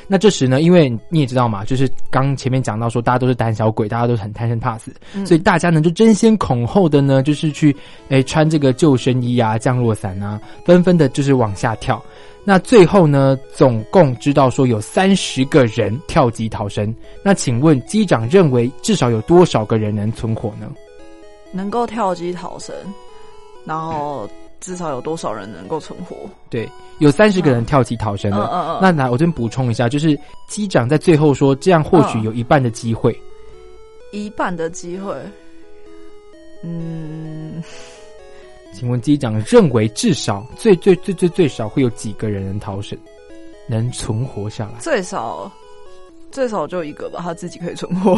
[0.09, 7.75] 那这时呢，因为你也知道嘛，就是刚前面讲到说，大家都是胆小鬼，大家都是很贪生怕死，所以大家呢就争先恐后的呢，就是去
[8.09, 12.01] 诶穿这个救生衣啊、降落伞啊，纷纷的就是往下跳。
[12.47, 16.95] 那最后呢，总共知道说有三十个人跳机逃生。
[17.23, 20.73] 那请问机长认为至少有多少个人能存活呢？
[21.53, 22.75] 能够跳机逃生，
[23.65, 24.27] 然后。
[24.59, 26.17] 至少有多少人能够存活？
[26.49, 28.51] 对，有三十个人跳机逃生了。
[28.53, 33.17] 嗯嗯那来，我这边补充一下，就是机长在最后说，这样或许有一半的机会。
[34.13, 35.15] 一半的机会？
[36.65, 37.63] 嗯，
[38.79, 42.99] 请问机长认为至少最最最最最少会有几个人能逃生，
[43.67, 44.79] 能存活下来？
[44.81, 45.51] 最少
[46.31, 48.15] 最少就一个吧，他自己可以存活。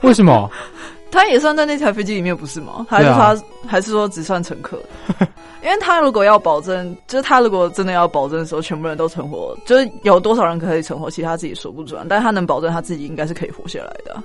[0.00, 0.50] 为什么？
[1.12, 2.86] 他也算在那台飞机里面，不是吗？
[2.88, 4.82] 还是他还是说只算乘客？
[5.62, 12.06] 因为他如果要保证，就是他如果真的要保证说全部人都存活，就是有多少人可以存活，其实他自己说不准。
[12.08, 14.22] 但他能保证他自己应该是可以活下来的。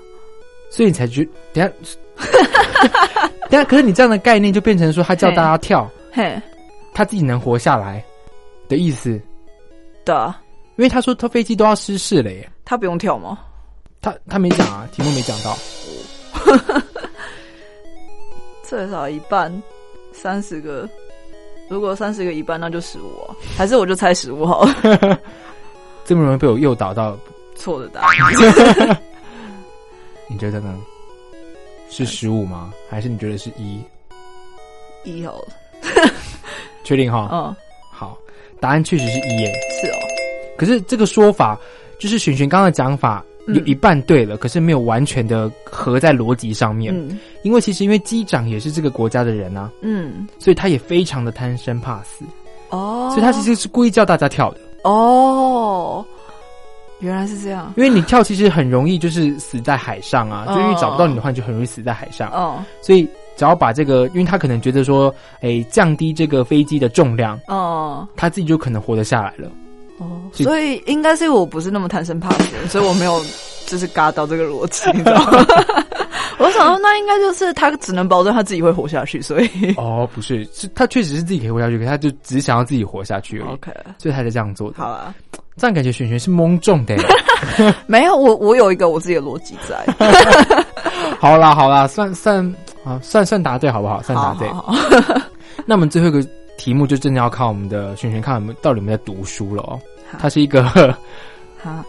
[0.73, 1.71] 所以你才觉等下，
[3.47, 6.41] 等下，可是你这样的概念就变成说他叫大家跳，嘿，
[6.95, 8.03] 他自己能活下来
[8.67, 9.21] 的意思。
[10.03, 10.41] 对啊，
[10.77, 13.37] 因为他说他飞机都要失事了耶，他不用跳吗？
[14.01, 15.55] 他他没讲啊，题目没讲到。
[18.67, 19.61] 最少一半，
[20.11, 20.89] 三十个。
[21.69, 23.35] 如果三十个一半，那就十五啊。
[23.55, 25.19] 还是我就猜十五好了。
[26.03, 27.15] 这么容易被我诱导到
[27.55, 28.99] 错的答案。
[30.33, 30.75] 你觉得呢？
[31.89, 32.73] 是十五吗？
[32.89, 33.79] 还是你觉得是一？
[35.03, 35.47] 一好了，
[36.83, 37.29] 确定哈？
[37.31, 37.55] 嗯，
[37.91, 38.17] 好，
[38.59, 39.53] 答案确实是一耶。
[39.79, 39.97] 是哦，
[40.57, 41.59] 可是这个说法
[41.99, 46.91] 就是璇璇刚刚讲法有一半对了，可是没有完全的合在逻辑上面。
[46.95, 52.25] 嗯，因为其实因为机长也是这个国家的人啊，嗯，所以他也非常的贪生怕死
[52.69, 56.03] 哦，所以他其实是故意叫大家跳的哦。
[57.03, 62.29] 原来是这样，因为你跳其实很容易就是死在海上啊，就因为找不到你的话，你就很容易死在海上。
[62.31, 63.03] 哦，所以
[63.35, 69.51] 只要把这个，因为他可能觉得说，哎，降低这个飞机的重量，哦，他自己就可能活得下来了。
[69.99, 73.21] 哦，所以应该是我不是那么贪生怕死， 所以我没有
[73.67, 75.45] 就是嘎到这个逻辑，你知道吗？
[76.39, 83.39] 我想说，那应该就是他只能保证他自己会活下去，所以哦，不是，是他确实是自己可以活下去，可他就只想要自己活下去。
[83.41, 84.77] OK，所以他才这样做的。
[84.77, 85.13] 好啊。
[85.55, 86.95] 这样感觉璇璇是蒙中的，
[87.87, 89.85] 没有我我有一个我自己的逻辑在。
[91.19, 92.45] 好啦好啦，算算
[92.83, 94.01] 啊算算答对好不好？
[94.01, 94.49] 算答对。
[95.65, 96.25] 那我们最后一个
[96.57, 99.79] 题目就真的要靠我们的璇璇看我们到底有没有在读书了哦。
[100.19, 100.63] 它是一个
[101.61, 101.83] 好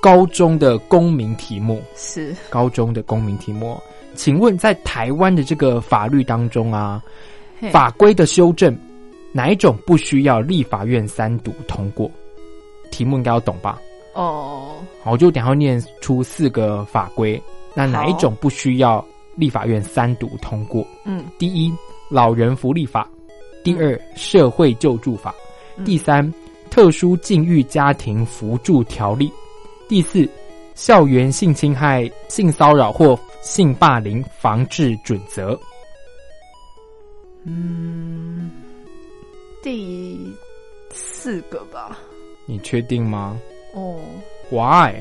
[0.00, 3.80] 高中的公民题目，是高中的公民题目。
[4.14, 7.02] 请问在台湾的这个法律当中啊，
[7.72, 8.76] 法规的修正
[9.32, 12.10] 哪一种不需要立法院三读通过？
[12.90, 13.80] 题目应该要懂吧？
[14.14, 17.40] 哦，好，我就等下念出四个法规，
[17.74, 20.86] 那哪一种不需要立法院三读通过？
[21.04, 21.70] 嗯，第一，
[22.08, 23.06] 老人福利法；
[23.62, 25.30] 第二，社会救助法；
[25.84, 26.32] 第三，
[26.70, 29.28] 特殊境遇家庭扶助条例；
[29.86, 30.26] 第四，
[30.74, 35.58] 校园性侵害、性骚扰或性霸凌防治准则。
[37.44, 38.50] 嗯，
[39.62, 40.34] 第
[40.90, 41.98] 四个吧。
[42.46, 43.38] 你确定吗？
[43.74, 43.98] 哦
[44.50, 44.94] ，Why？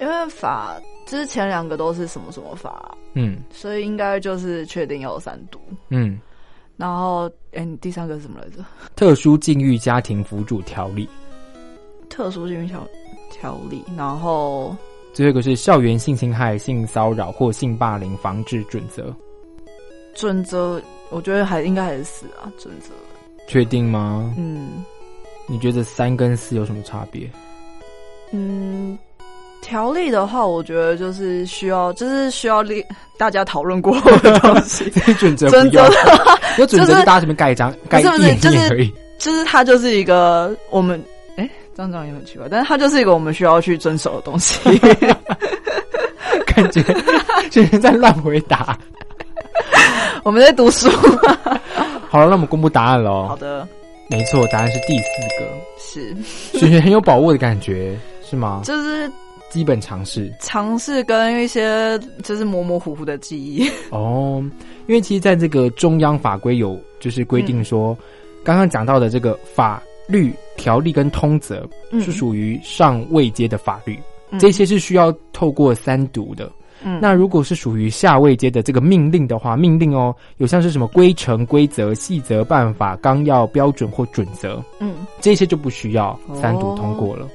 [0.00, 5.58] 因为法之前两个都是什么什么法，嗯，所以应该就是确定要三读，
[5.88, 6.20] 嗯。
[6.76, 8.62] 然后，哎，你第三个是什么来着？
[8.94, 11.08] 特殊境遇家庭辅助条例。
[12.10, 12.86] 特殊境遇条
[13.30, 14.76] 条例，然后
[15.14, 19.14] 最后一个是校园性侵害、性骚扰或性霸凌防治准则。
[20.14, 22.90] 准则，我觉得还应该还是死啊，准则。
[23.48, 24.34] 确定吗？
[24.36, 24.84] 嗯。
[25.46, 27.28] 你觉得三跟四有什么差别？
[28.32, 28.98] 嗯，
[29.62, 32.84] 条例的话，我觉得就是需要，就是需要立
[33.16, 34.90] 大家讨论过的东西。
[35.14, 35.88] 准则不要，
[36.58, 38.92] 有准则大家这边盖一张，盖一页就可以。
[39.18, 41.02] 就是它就是一个我们，
[41.36, 44.58] 哎，这样讲也很奇怪，但是它就是一个我们需要去遵守的东西。
[46.46, 46.82] 感觉
[47.50, 48.76] 就是在乱回答。
[50.24, 50.90] 我们在读书。
[52.08, 53.28] 好了，那我们公布答案喽。
[53.28, 53.66] 好的。
[54.08, 55.04] 没错，答案是第四
[55.38, 55.50] 个。
[55.78, 56.16] 是，
[56.58, 58.62] 雪雪很有把握的感觉，是吗？
[58.64, 59.10] 就是
[59.50, 63.68] 基本常识，常识跟一些就是模模糊糊的记忆。
[63.90, 64.42] 哦，
[64.86, 67.96] 因为其实在这个中央法规有就是规定说，
[68.44, 71.68] 刚刚讲到的这个法律条例跟通则
[72.00, 73.98] 是属于上位阶的法律，
[74.38, 76.50] 这些是需要透过三读的。
[77.00, 87.26] 那如果是属于下位阶的这个命令的话，命令哦，有像是什么规程、规则、细则、办法、纲要、标准或准则，嗯，这些就不需要三读通过了。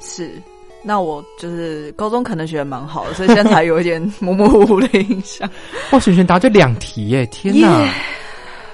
[0.00, 0.40] 是，
[0.82, 5.48] 那我就是高中可能学的蛮好的，所以现在才有一点模模糊糊的印象。
[5.90, 7.26] 哇，璇璇答对两题耶！
[7.26, 7.92] 天哪，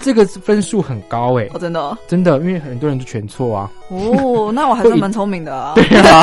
[0.01, 1.49] 这个分数很高哎！
[1.55, 3.73] 哦，真的，真的，因为很多人都全错啊。
[3.89, 5.73] 哦，那我还 是蛮聪明的啊。
[5.77, 6.23] 对啊。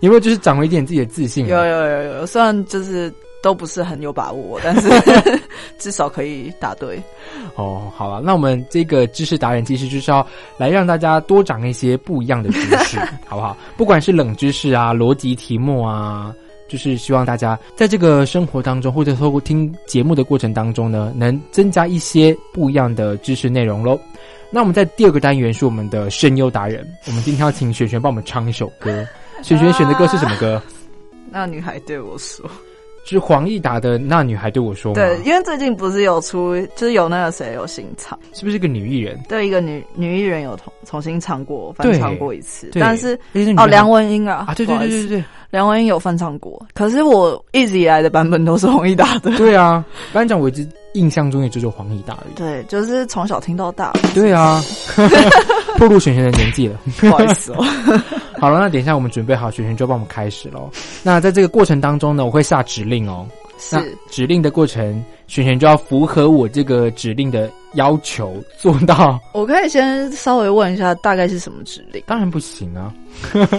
[0.00, 1.46] 有没有就是长回一点自己的自信？
[1.46, 4.88] 有有有有，虽然就是都不是很有把握，但是
[5.78, 7.00] 至少可以答对。
[7.54, 10.26] 哦，好了，那我们这个知识达人其实就是要
[10.56, 13.56] 来让大家多长一些不一样的知识， 好不好？
[13.76, 16.34] 不管是冷知识啊、逻辑题目啊，
[16.68, 23.98] 就是希望大家在这个生活当中或者透过听节目的过程当中呢，能增加一些不一样的知识内容喽。
[24.50, 29.06] 那我们在第二个单元是我们的声优达人，我们今天要请璇璇帮我们唱一首歌。
[29.42, 30.60] 璇璇选的歌是什么歌？
[31.30, 32.48] 那女孩对我说
[33.04, 39.18] ：“是黄义达的《那女孩对我说》。”对，因为最近不是有出，就是有那个谁有新唱，是不是一个女艺人？
[39.28, 43.18] 对，一个女女艺人有重重新唱过，翻唱过一次，但是
[43.56, 45.24] 哦，梁文音啊，啊，对对对对对。
[45.50, 49.36] 梁文音有翻唱过，可是我一直以来的版本都是黄义达的。
[49.36, 52.34] 对啊，班长，我一直印象中也只有黄义大而已。
[52.34, 53.92] 对，就是从小听到大。
[54.14, 54.62] 对啊，
[55.78, 57.64] 步入璇璇的年纪了，不好意思哦。
[58.38, 60.70] 好了，那等一下我们准备好，璇璇就帮我们开始喽。
[61.02, 63.26] 那在这个过程当中呢，我会下指令哦。
[63.62, 63.76] 是
[64.08, 69.20] 指令的过程，璇璇就要符合我这个指令的要求做到。
[69.34, 72.02] 我可以先稍微问一下，大概是什么指令？
[72.06, 72.90] 当然不行啊。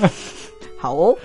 [0.75, 1.15] 好哦，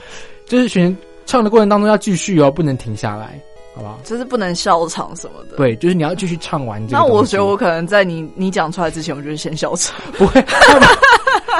[0.44, 0.94] 就是选
[1.24, 3.40] 唱的过程当中要继续哦，不能停下来，
[3.76, 4.00] 好不好？
[4.02, 5.56] 就是不能笑场什么的。
[5.58, 6.82] 对，就是你要继续唱完。
[6.88, 9.94] 那我觉得我可能在你你讲出来之前，我就先笑场。
[10.16, 10.42] 不会，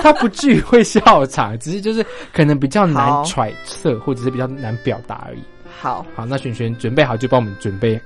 [0.02, 5.42] 他不至于会笑场，只是就是可能比较难揣测，或者是比较难表达而已。
[5.78, 8.00] 好好，那璇璇准备好就帮我们准备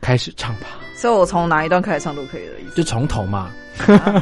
[0.00, 0.66] 开始唱吧。
[0.96, 3.50] 所以我从哪一段开始唱都可以的意思，就从头嘛，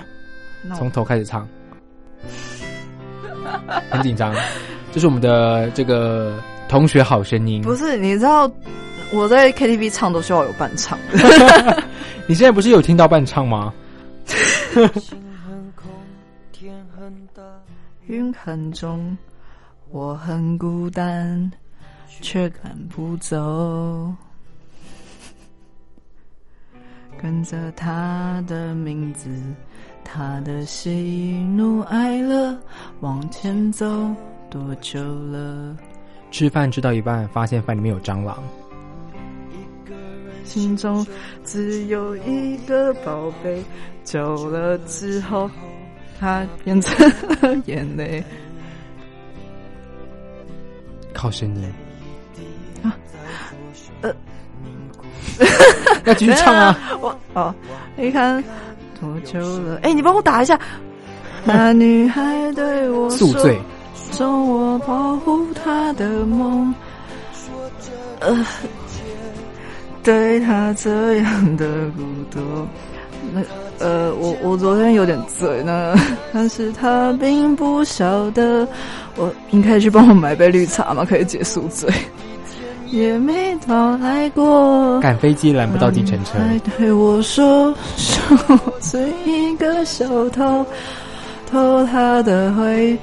[0.77, 1.49] 从头开始唱。
[3.91, 4.35] 很紧张，
[4.93, 7.63] 这是我们的这个同学好声音。
[7.63, 8.51] 不是，你知道
[9.13, 10.99] 我在 KTV 唱都需要有伴唱。
[12.27, 13.73] 你现在不是有听到伴唱吗？
[18.07, 19.17] 云很重，
[19.91, 21.51] 我很孤单，
[22.21, 24.13] 却赶不走。
[27.21, 29.29] 跟着他的名字。
[30.05, 30.91] 他的喜
[31.57, 32.59] 怒哀乐，
[33.01, 33.87] 往前走
[34.51, 35.77] 多久了？
[36.31, 38.43] 吃饭吃到一半，发现饭里面有蟑螂。
[40.45, 41.07] 心中
[41.45, 43.63] 只有一个宝贝，
[44.05, 45.51] 久了之后，
[46.19, 47.09] 它变成
[47.41, 48.23] 了眼泪。
[51.13, 51.73] 靠声音
[52.83, 52.97] 啊，
[54.01, 54.15] 呃，
[56.05, 56.79] 要继续唱啊！
[57.01, 57.55] 我哦，
[57.97, 58.43] 你看。
[59.01, 59.81] 多久了？
[59.83, 60.57] 哎，你帮我打一下。
[61.45, 63.61] 那女孩对我说：“宿醉，
[64.13, 66.73] 说我保护她的梦。”
[68.21, 68.47] 呃，
[70.03, 72.41] 对他这样的孤独，
[73.33, 73.41] 那
[73.79, 75.95] 呃，我我昨天有点醉呢，
[76.33, 78.67] 但是他并不晓得。
[79.17, 81.05] 我你可以去帮我买杯绿茶吗？
[81.05, 81.91] 可以解宿醉。
[82.91, 86.39] 也没到来过，赶飞机拦不到计程车。
[86.39, 90.65] 还对我说说是一个小偷，
[91.51, 92.99] 偷他的回忆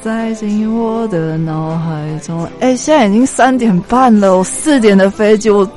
[0.00, 2.48] 塞进我的脑海中。
[2.60, 5.68] 哎，现在已经三点半了，我四点的飞机，我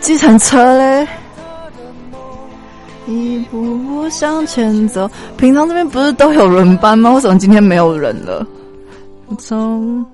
[0.00, 1.06] 计程车嘞，
[3.06, 5.08] 一步步向前走。
[5.36, 7.12] 平常这边不是都有轮班吗？
[7.12, 8.46] 为什么今天没有人了？
[9.38, 10.04] 从。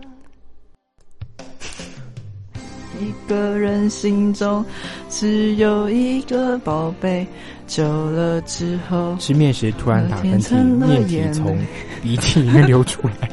[2.98, 4.64] 一个人心中
[5.10, 7.26] 只有一个宝贝，
[7.66, 11.58] 久了之后，吃面时突然打喷嚏，面体从
[12.02, 13.28] 鼻涕里面流出来。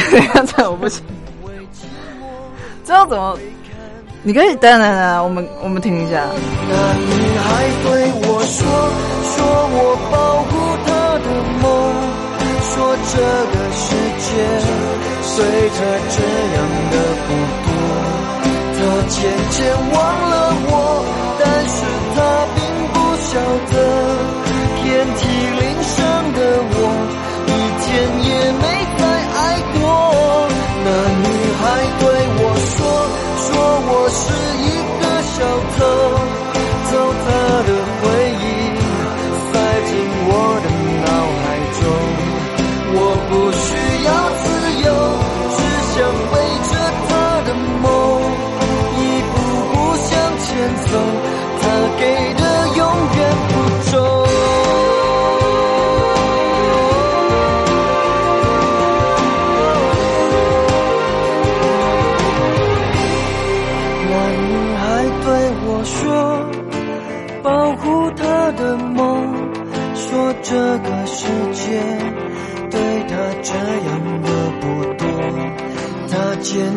[0.46, 1.04] 这我不行，
[2.88, 3.38] 这要怎么？
[4.22, 6.24] 你可以等等等，我们我们听一下。
[6.24, 8.64] 那女孩对我说
[9.28, 9.44] ：“说
[9.76, 9.76] 我
[10.08, 10.16] 保
[10.48, 10.56] 护
[10.88, 10.88] 她
[11.20, 11.28] 的
[11.60, 11.68] 梦。”
[12.64, 13.20] 说这
[13.52, 13.84] 个世
[14.24, 14.26] 界
[15.20, 15.36] 随
[15.68, 15.78] 着
[16.08, 16.16] 这
[16.56, 16.56] 样
[16.88, 16.96] 的
[17.28, 17.28] 不
[17.68, 17.68] 多，
[18.72, 18.80] 她
[19.12, 19.20] 渐
[19.50, 19.60] 渐
[19.92, 19.94] 忘
[20.30, 20.32] 了
[20.70, 20.72] 我，
[21.38, 21.76] 但是
[22.16, 22.16] 她
[22.56, 22.58] 并
[22.88, 22.96] 不
[23.28, 23.30] 晓
[23.68, 23.76] 得，
[24.80, 25.20] 遍体
[25.60, 25.92] 鳞伤
[26.32, 26.40] 的
[26.72, 26.80] 我，
[34.10, 34.68] 是一
[35.00, 35.44] 个小
[35.76, 36.27] 偷，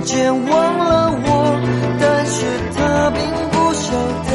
[0.02, 1.30] 渐渐忘了我，
[2.00, 2.36] 但是
[2.76, 2.80] 他
[3.12, 3.22] 并
[3.52, 3.94] 不晓
[4.26, 4.30] 得，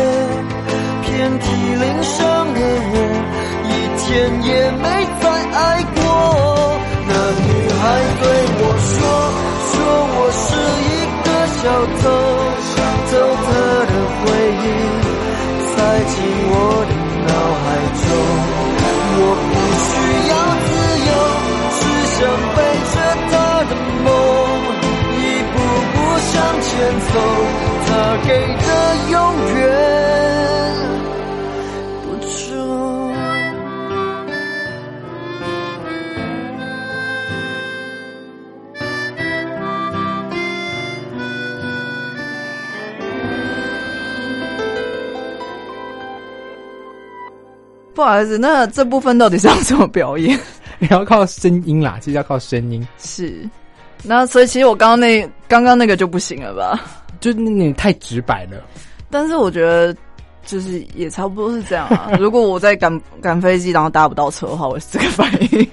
[1.03, 1.11] 遍
[1.41, 1.45] 体
[1.75, 2.15] 鳞伤
[2.55, 2.61] 的
[2.93, 2.95] 我，
[3.67, 4.07] 一天
[4.45, 4.85] 也没
[5.21, 5.99] 再爱过。
[7.09, 7.11] 那
[7.43, 7.83] 女孩
[8.21, 8.25] 对
[8.59, 8.99] 我说，
[9.73, 9.75] 说
[10.15, 10.47] 我是
[10.87, 10.95] 一
[11.25, 11.63] 个小
[12.01, 12.05] 偷，
[13.11, 13.15] 偷
[26.77, 27.19] 前走，
[27.87, 27.91] 他
[28.29, 28.67] 给的
[29.11, 29.17] 永
[29.55, 29.61] 远
[32.03, 32.37] 不重。
[47.95, 50.39] 不好意思，那这部分到底是要怎么表演？
[50.79, 52.87] 你要靠声音啦，其实要靠声音。
[52.99, 53.49] 是，
[54.03, 56.81] 那所以其实我刚刚那刚刚那个就不行了吧？
[57.21, 58.63] 就你太直白了。
[59.11, 59.95] 但是我觉得
[60.45, 62.11] 就是也差不多是这样啊。
[62.21, 65.69] 如果我在赶赶飞机，然后搭不到车的话，我是这个反应。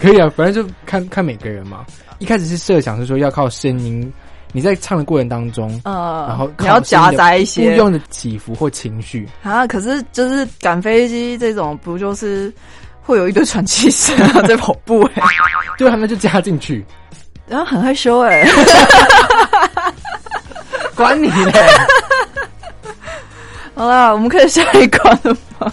[0.00, 1.84] 可以啊，反正就看看每个人嘛。
[2.18, 4.12] 一开始是设想是说要靠声音，
[4.52, 9.66] 你在唱的过程当中，呃，然后你要夹杂一些不用的起伏或情绪啊。
[9.66, 12.52] 可是就是赶飞机这种，不就是
[13.02, 15.02] 会有一堆喘气声啊在跑步？
[15.14, 15.22] 哎，
[15.78, 16.84] 对，他们就加进去，
[17.48, 18.46] 然后很害羞哎，
[20.94, 21.52] 管你嘞。
[23.74, 25.72] 好啦，我们可以下一关了吗？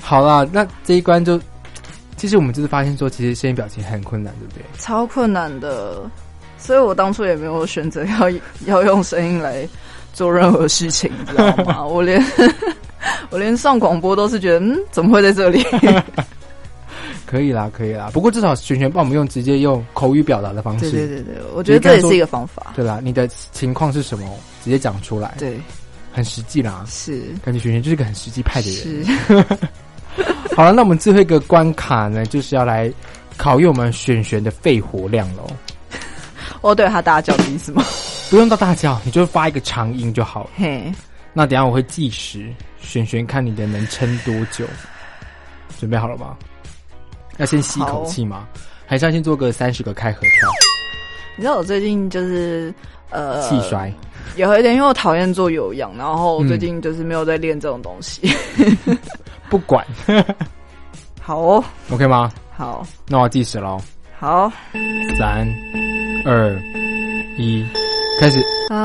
[0.00, 1.40] 好啦，那这一关就。
[2.16, 4.62] 其实我们就是发现说，其实声音表情很困难，对不对？
[4.78, 6.02] 超困难的，
[6.58, 8.30] 所以我当初也没有选择要
[8.66, 9.66] 要用声音来
[10.12, 11.82] 做任何事情，你知道吗？
[11.88, 12.22] 我连
[13.30, 15.64] 我连上广播都是觉得，嗯，怎么会在这里？
[17.30, 18.10] 可以啦，可以啦。
[18.12, 22.72] 不过至少璇璇帮我们用直接用口语表达的方式，对对对对，我觉得这也是一个方法。
[22.74, 24.28] 对啦，你的情况是什么？
[24.64, 25.56] 直接讲出来，对，
[26.10, 26.84] 很实际啦。
[26.88, 29.04] 是，感觉璇璇就是个很实际派的人。
[29.04, 29.46] 是。
[30.56, 32.92] 好了，那我们最后一个关卡呢，就是要来
[33.36, 35.46] 考验我们璇璇的肺活量喽。
[36.62, 37.84] 我对他大叫的意思吗？
[38.28, 40.50] 不用到大叫，你就发一个长音就好了。
[40.56, 40.92] 嘿，
[41.32, 42.52] 那等下我会计时，
[42.82, 44.66] 璇璇看你的能撑多久。
[45.78, 46.36] 准备好了吗？
[47.40, 48.46] 要先吸一口气吗？
[48.86, 50.48] 还是要先做个三十个开合跳？
[51.36, 52.72] 你知道我最近就是
[53.08, 53.90] 呃气衰，
[54.36, 58.30] 有一点，因为我讨厌做有氧，然后最近就是没有在练这种东西。
[59.48, 59.84] 不管，
[61.22, 62.30] 好哦，OK 吗？
[62.54, 63.80] 好，那我计时喽。
[64.18, 64.52] 好，
[65.18, 65.48] 三、
[66.26, 66.54] 二、
[67.38, 67.64] 一，
[68.20, 68.38] 开始。
[68.68, 68.76] 荒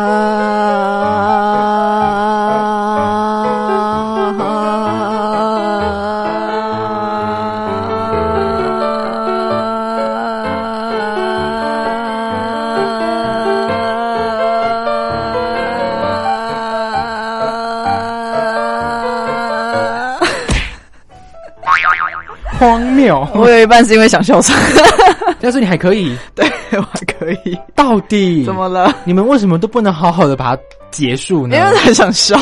[22.96, 23.28] 谬！
[23.36, 24.56] 我有一半是因为想笑场，
[25.40, 27.58] 但是你还可以， 对我还可以。
[27.76, 28.94] 到底怎么了？
[29.04, 31.58] 你们为什么都不能好好的把它结束呢？
[31.58, 32.38] 因为很想笑，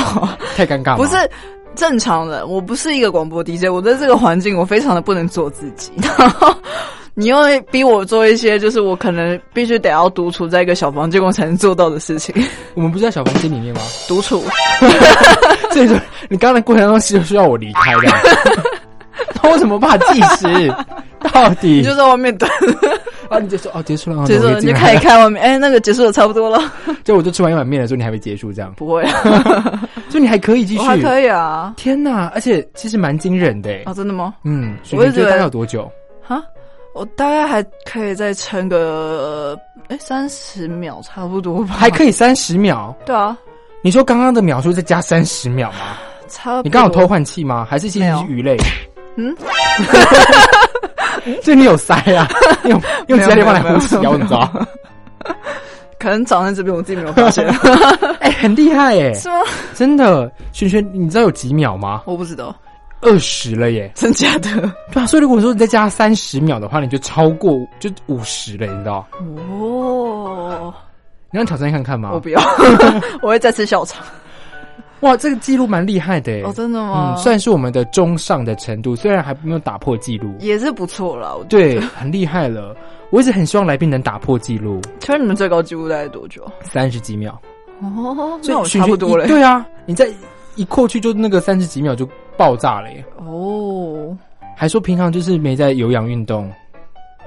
[0.55, 0.95] 太尴尬。
[0.95, 1.15] 不是
[1.75, 5.91] 正常人，我不是一个广播 DJ，我在这个环境，我非常的不能做自己。
[6.19, 6.53] 然后
[7.15, 7.37] 你又
[7.71, 12.33] 逼我做一些，就是我可能必须得要独处在一个小房间，我才能做到的事情。
[12.75, 13.81] 我们不是在小房间里面吗？
[14.07, 14.43] 独处。
[15.71, 15.99] 所以说，
[16.29, 18.01] 你刚才过程当中是需要我离开的。
[19.43, 20.73] 他 为什么怕计时？
[21.31, 22.49] 到底你就在外面等
[23.29, 23.39] 啊？
[23.39, 25.41] 你就说哦，结束了，结束了，你就看一看外面。
[25.41, 26.59] 哎，那个结束的，差不多了。
[27.03, 29.05] 就我就吃完一碗面的时候，你还没结束，这样不会？
[30.09, 31.73] 就你还可以继续，还可以啊！
[31.77, 33.93] 天哪，而且其实蛮惊人的啊！
[33.93, 34.33] 真的吗？
[34.43, 35.89] 嗯，我觉得大概有多久？
[36.21, 36.43] 哈，
[36.93, 41.73] 我大概还可以再撑个哎三十秒，差不多吧？
[41.77, 42.93] 还可以三十秒？
[43.05, 43.35] 对啊，
[43.81, 45.97] 你说刚刚的秒数再加三十秒吗？
[46.27, 47.65] 差，你刚好偷换气吗？
[47.69, 48.57] 还是其实是鱼类？
[49.15, 49.35] 嗯，
[51.43, 52.27] 就你有塞啊？
[52.65, 54.67] 用用其他地方来呼吸，你知道？
[55.99, 57.47] 可能长在这边，我自己没有发现。
[58.19, 59.13] 哎，很厉害哎！
[59.13, 59.35] 是吗？
[59.73, 62.01] 真的，轩轩，你知道有几秒吗？
[62.05, 62.53] 我不知道，
[63.01, 63.89] 二十了耶！
[63.95, 64.49] 真假的？
[64.91, 69.07] 对啊，所以如果说你再加三十秒的话，你就超过就五十了，你知道？
[69.49, 70.73] 哦，
[71.31, 72.09] 你要挑战看看吗？
[72.13, 72.41] 我不要，
[73.21, 74.03] 我会再次笑场。
[75.03, 76.53] 哇，这个记录蛮厉害的哦！
[76.55, 77.13] 真的吗？
[77.13, 81.43] 嗯，算是我们的中上的程度，虽然还没有打破记录，也是不错了。
[81.49, 82.75] 对，很厉害了。
[83.09, 84.81] 我一直很希望来宾能打破记录。
[84.99, 86.49] 请问你们最高记录大概多久？
[86.61, 87.39] 三十几秒。
[87.81, 89.27] 哦，那我差不多了。
[89.27, 90.07] 对啊，你在
[90.55, 93.03] 一过去就那个三十几秒就爆炸了耶！
[93.17, 94.17] 哦，
[94.55, 96.49] 还说平常就是没在有氧运动。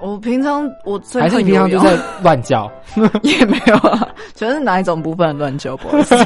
[0.01, 2.71] 我平常我最还是平常就在乱叫，
[3.23, 5.77] 也没有啊，全是哪一种部分乱叫？
[5.79, 6.17] 不好意思，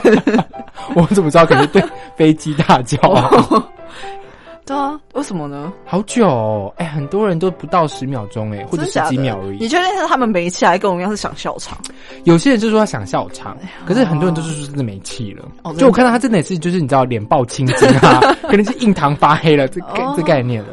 [0.94, 1.46] 我怎么知道？
[1.46, 1.82] 可能对
[2.16, 3.30] 飞机大叫啊？
[4.66, 5.72] 对啊，为什么呢？
[5.84, 9.58] 好久哎，很多人都不到十秒钟哎，或者十几秒而已。
[9.58, 11.76] 你确定是他们没气，还跟我们一样是想笑场？
[12.24, 15.44] 有些人就说他想笑场，可是很多人都是说真的没气了。
[15.76, 19.80] 就我看到他真的是就是你知道脸爆青筋啊， 可能是印堂发黑了，这
[20.16, 20.68] 这概念了。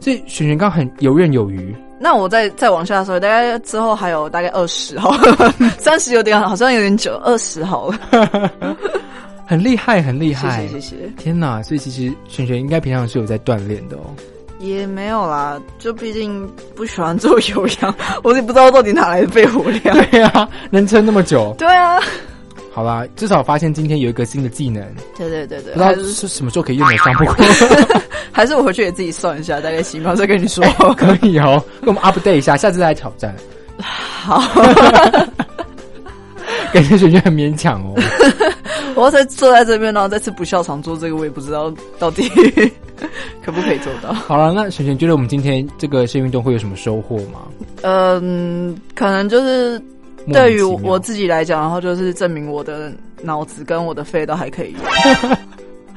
[0.00, 1.74] 所以璇璇刚很游刃有余。
[2.00, 5.16] 那我再再往下说，大概之后还有大概二十号，
[5.78, 8.50] 三十有点好像有点久，二十好了，
[9.46, 11.12] 很厉害，很厉害，谢谢谢谢。
[11.16, 14.14] 天哪，所以其实璇璇应该平常是有在锻炼的哦。
[14.60, 17.94] 也没有啦，就毕竟不喜欢做有氧，
[18.24, 19.96] 我也不知道到底哪来的肺活量。
[20.10, 21.54] 对啊，能撑那么久。
[21.58, 22.00] 对啊。
[22.78, 24.80] 好啦，至少发现今天有一个新的技能。
[25.16, 27.34] 对对对对，不知道是什么时候可以用得上，不过
[28.30, 30.14] 还是我回去也自己算一下，大概情况？
[30.14, 30.64] 再跟你说，
[30.96, 33.34] 可以哦，跟我们 update 一下，下次再挑战。
[33.80, 34.40] 好，
[36.72, 38.00] 感觉璇璇很勉强哦。
[38.94, 42.28] 我在坐在这边，然后再次不笑场做这个，我也不知道到底
[43.44, 44.12] 可不可以做到。
[44.12, 47.40] 好了，那璇璇觉得我们今天这个新运动会有什么收获吗？
[47.82, 49.82] 嗯，可能就是。
[50.32, 55.36] 对于我自己来讲，然后就是证明我的脑子跟我的肺都还可以用，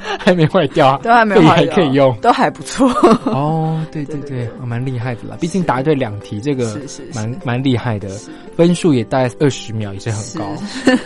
[0.20, 2.90] 还没坏掉，都还没坏，还可以用，都还不错。
[3.26, 6.78] 哦，对对对，蛮厉、害的啦，毕竟答对两题，这个
[7.14, 8.10] 蛮蛮厉害的，
[8.56, 10.52] 分数也大概二十秒，也是很高。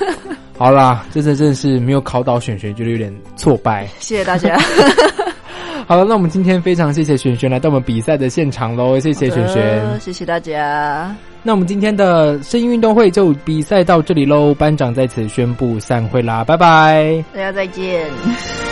[0.57, 3.85] 好啦，这次真的是没有考倒选选，觉得有点挫败。
[3.99, 4.57] 谢谢大家。
[5.85, 11.13] 好了，那我们今天非常谢谢璇璇来到我们比赛的现场喽，谢谢璇璇，谢谢大家。
[11.47, 17.23] 那我们今天的声音运动会就比赛到这里喽班长在此宣布散会啦拜拜。
[17.31, 18.64] 大家再见。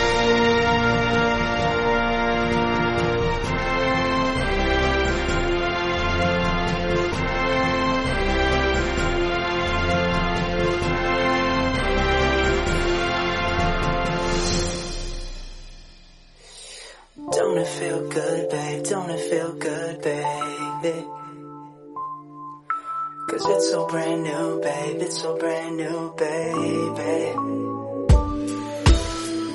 [23.64, 25.00] It's so brand new, babe.
[25.00, 27.32] It's so brand new, baby.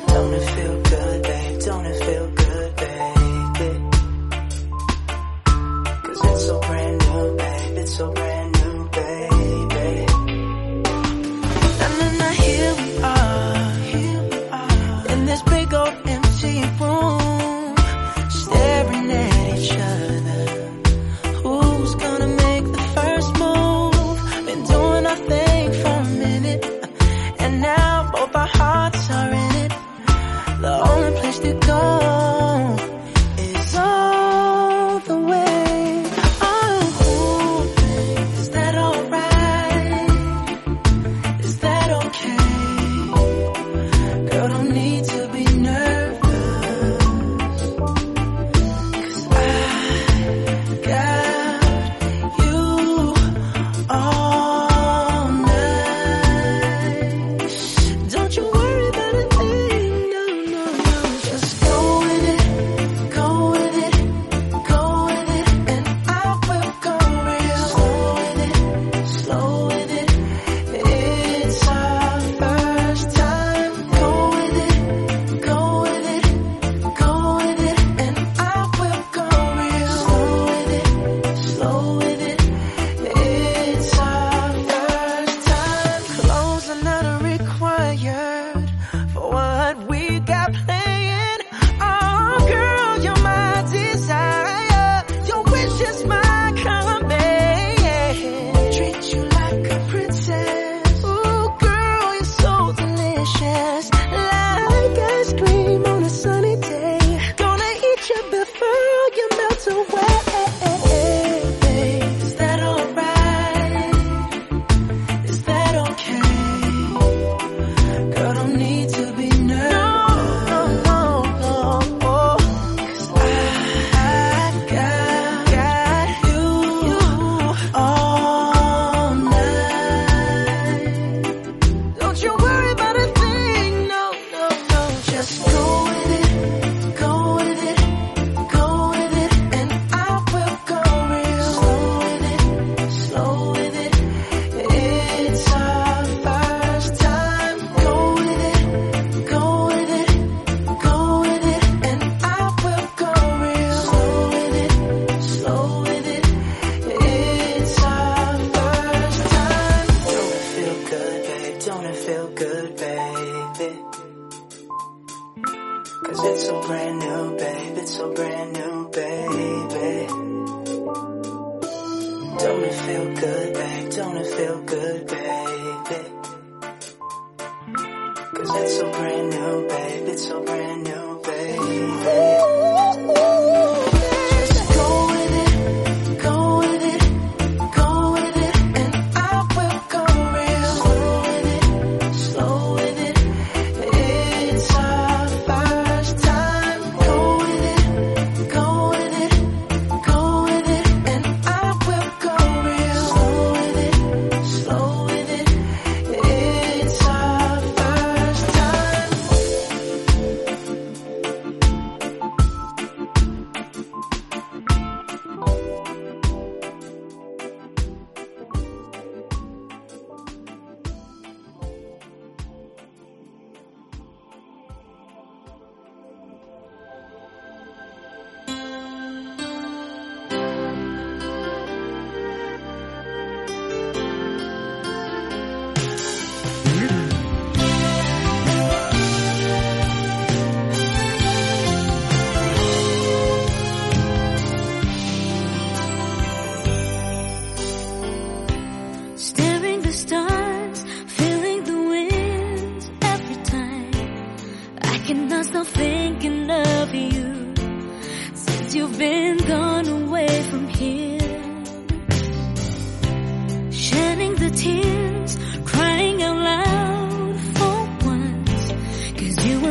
[0.07, 1.62] Don't it feel good, babe?
[1.62, 3.70] Don't it feel good, baby?
[6.01, 7.78] Cause it's so brand new, babe.
[7.78, 8.39] It's so brand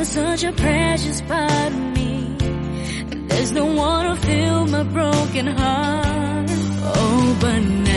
[0.08, 2.34] such a precious part of me.
[3.28, 6.46] There's no one to fill my broken heart.
[6.96, 7.87] Oh, but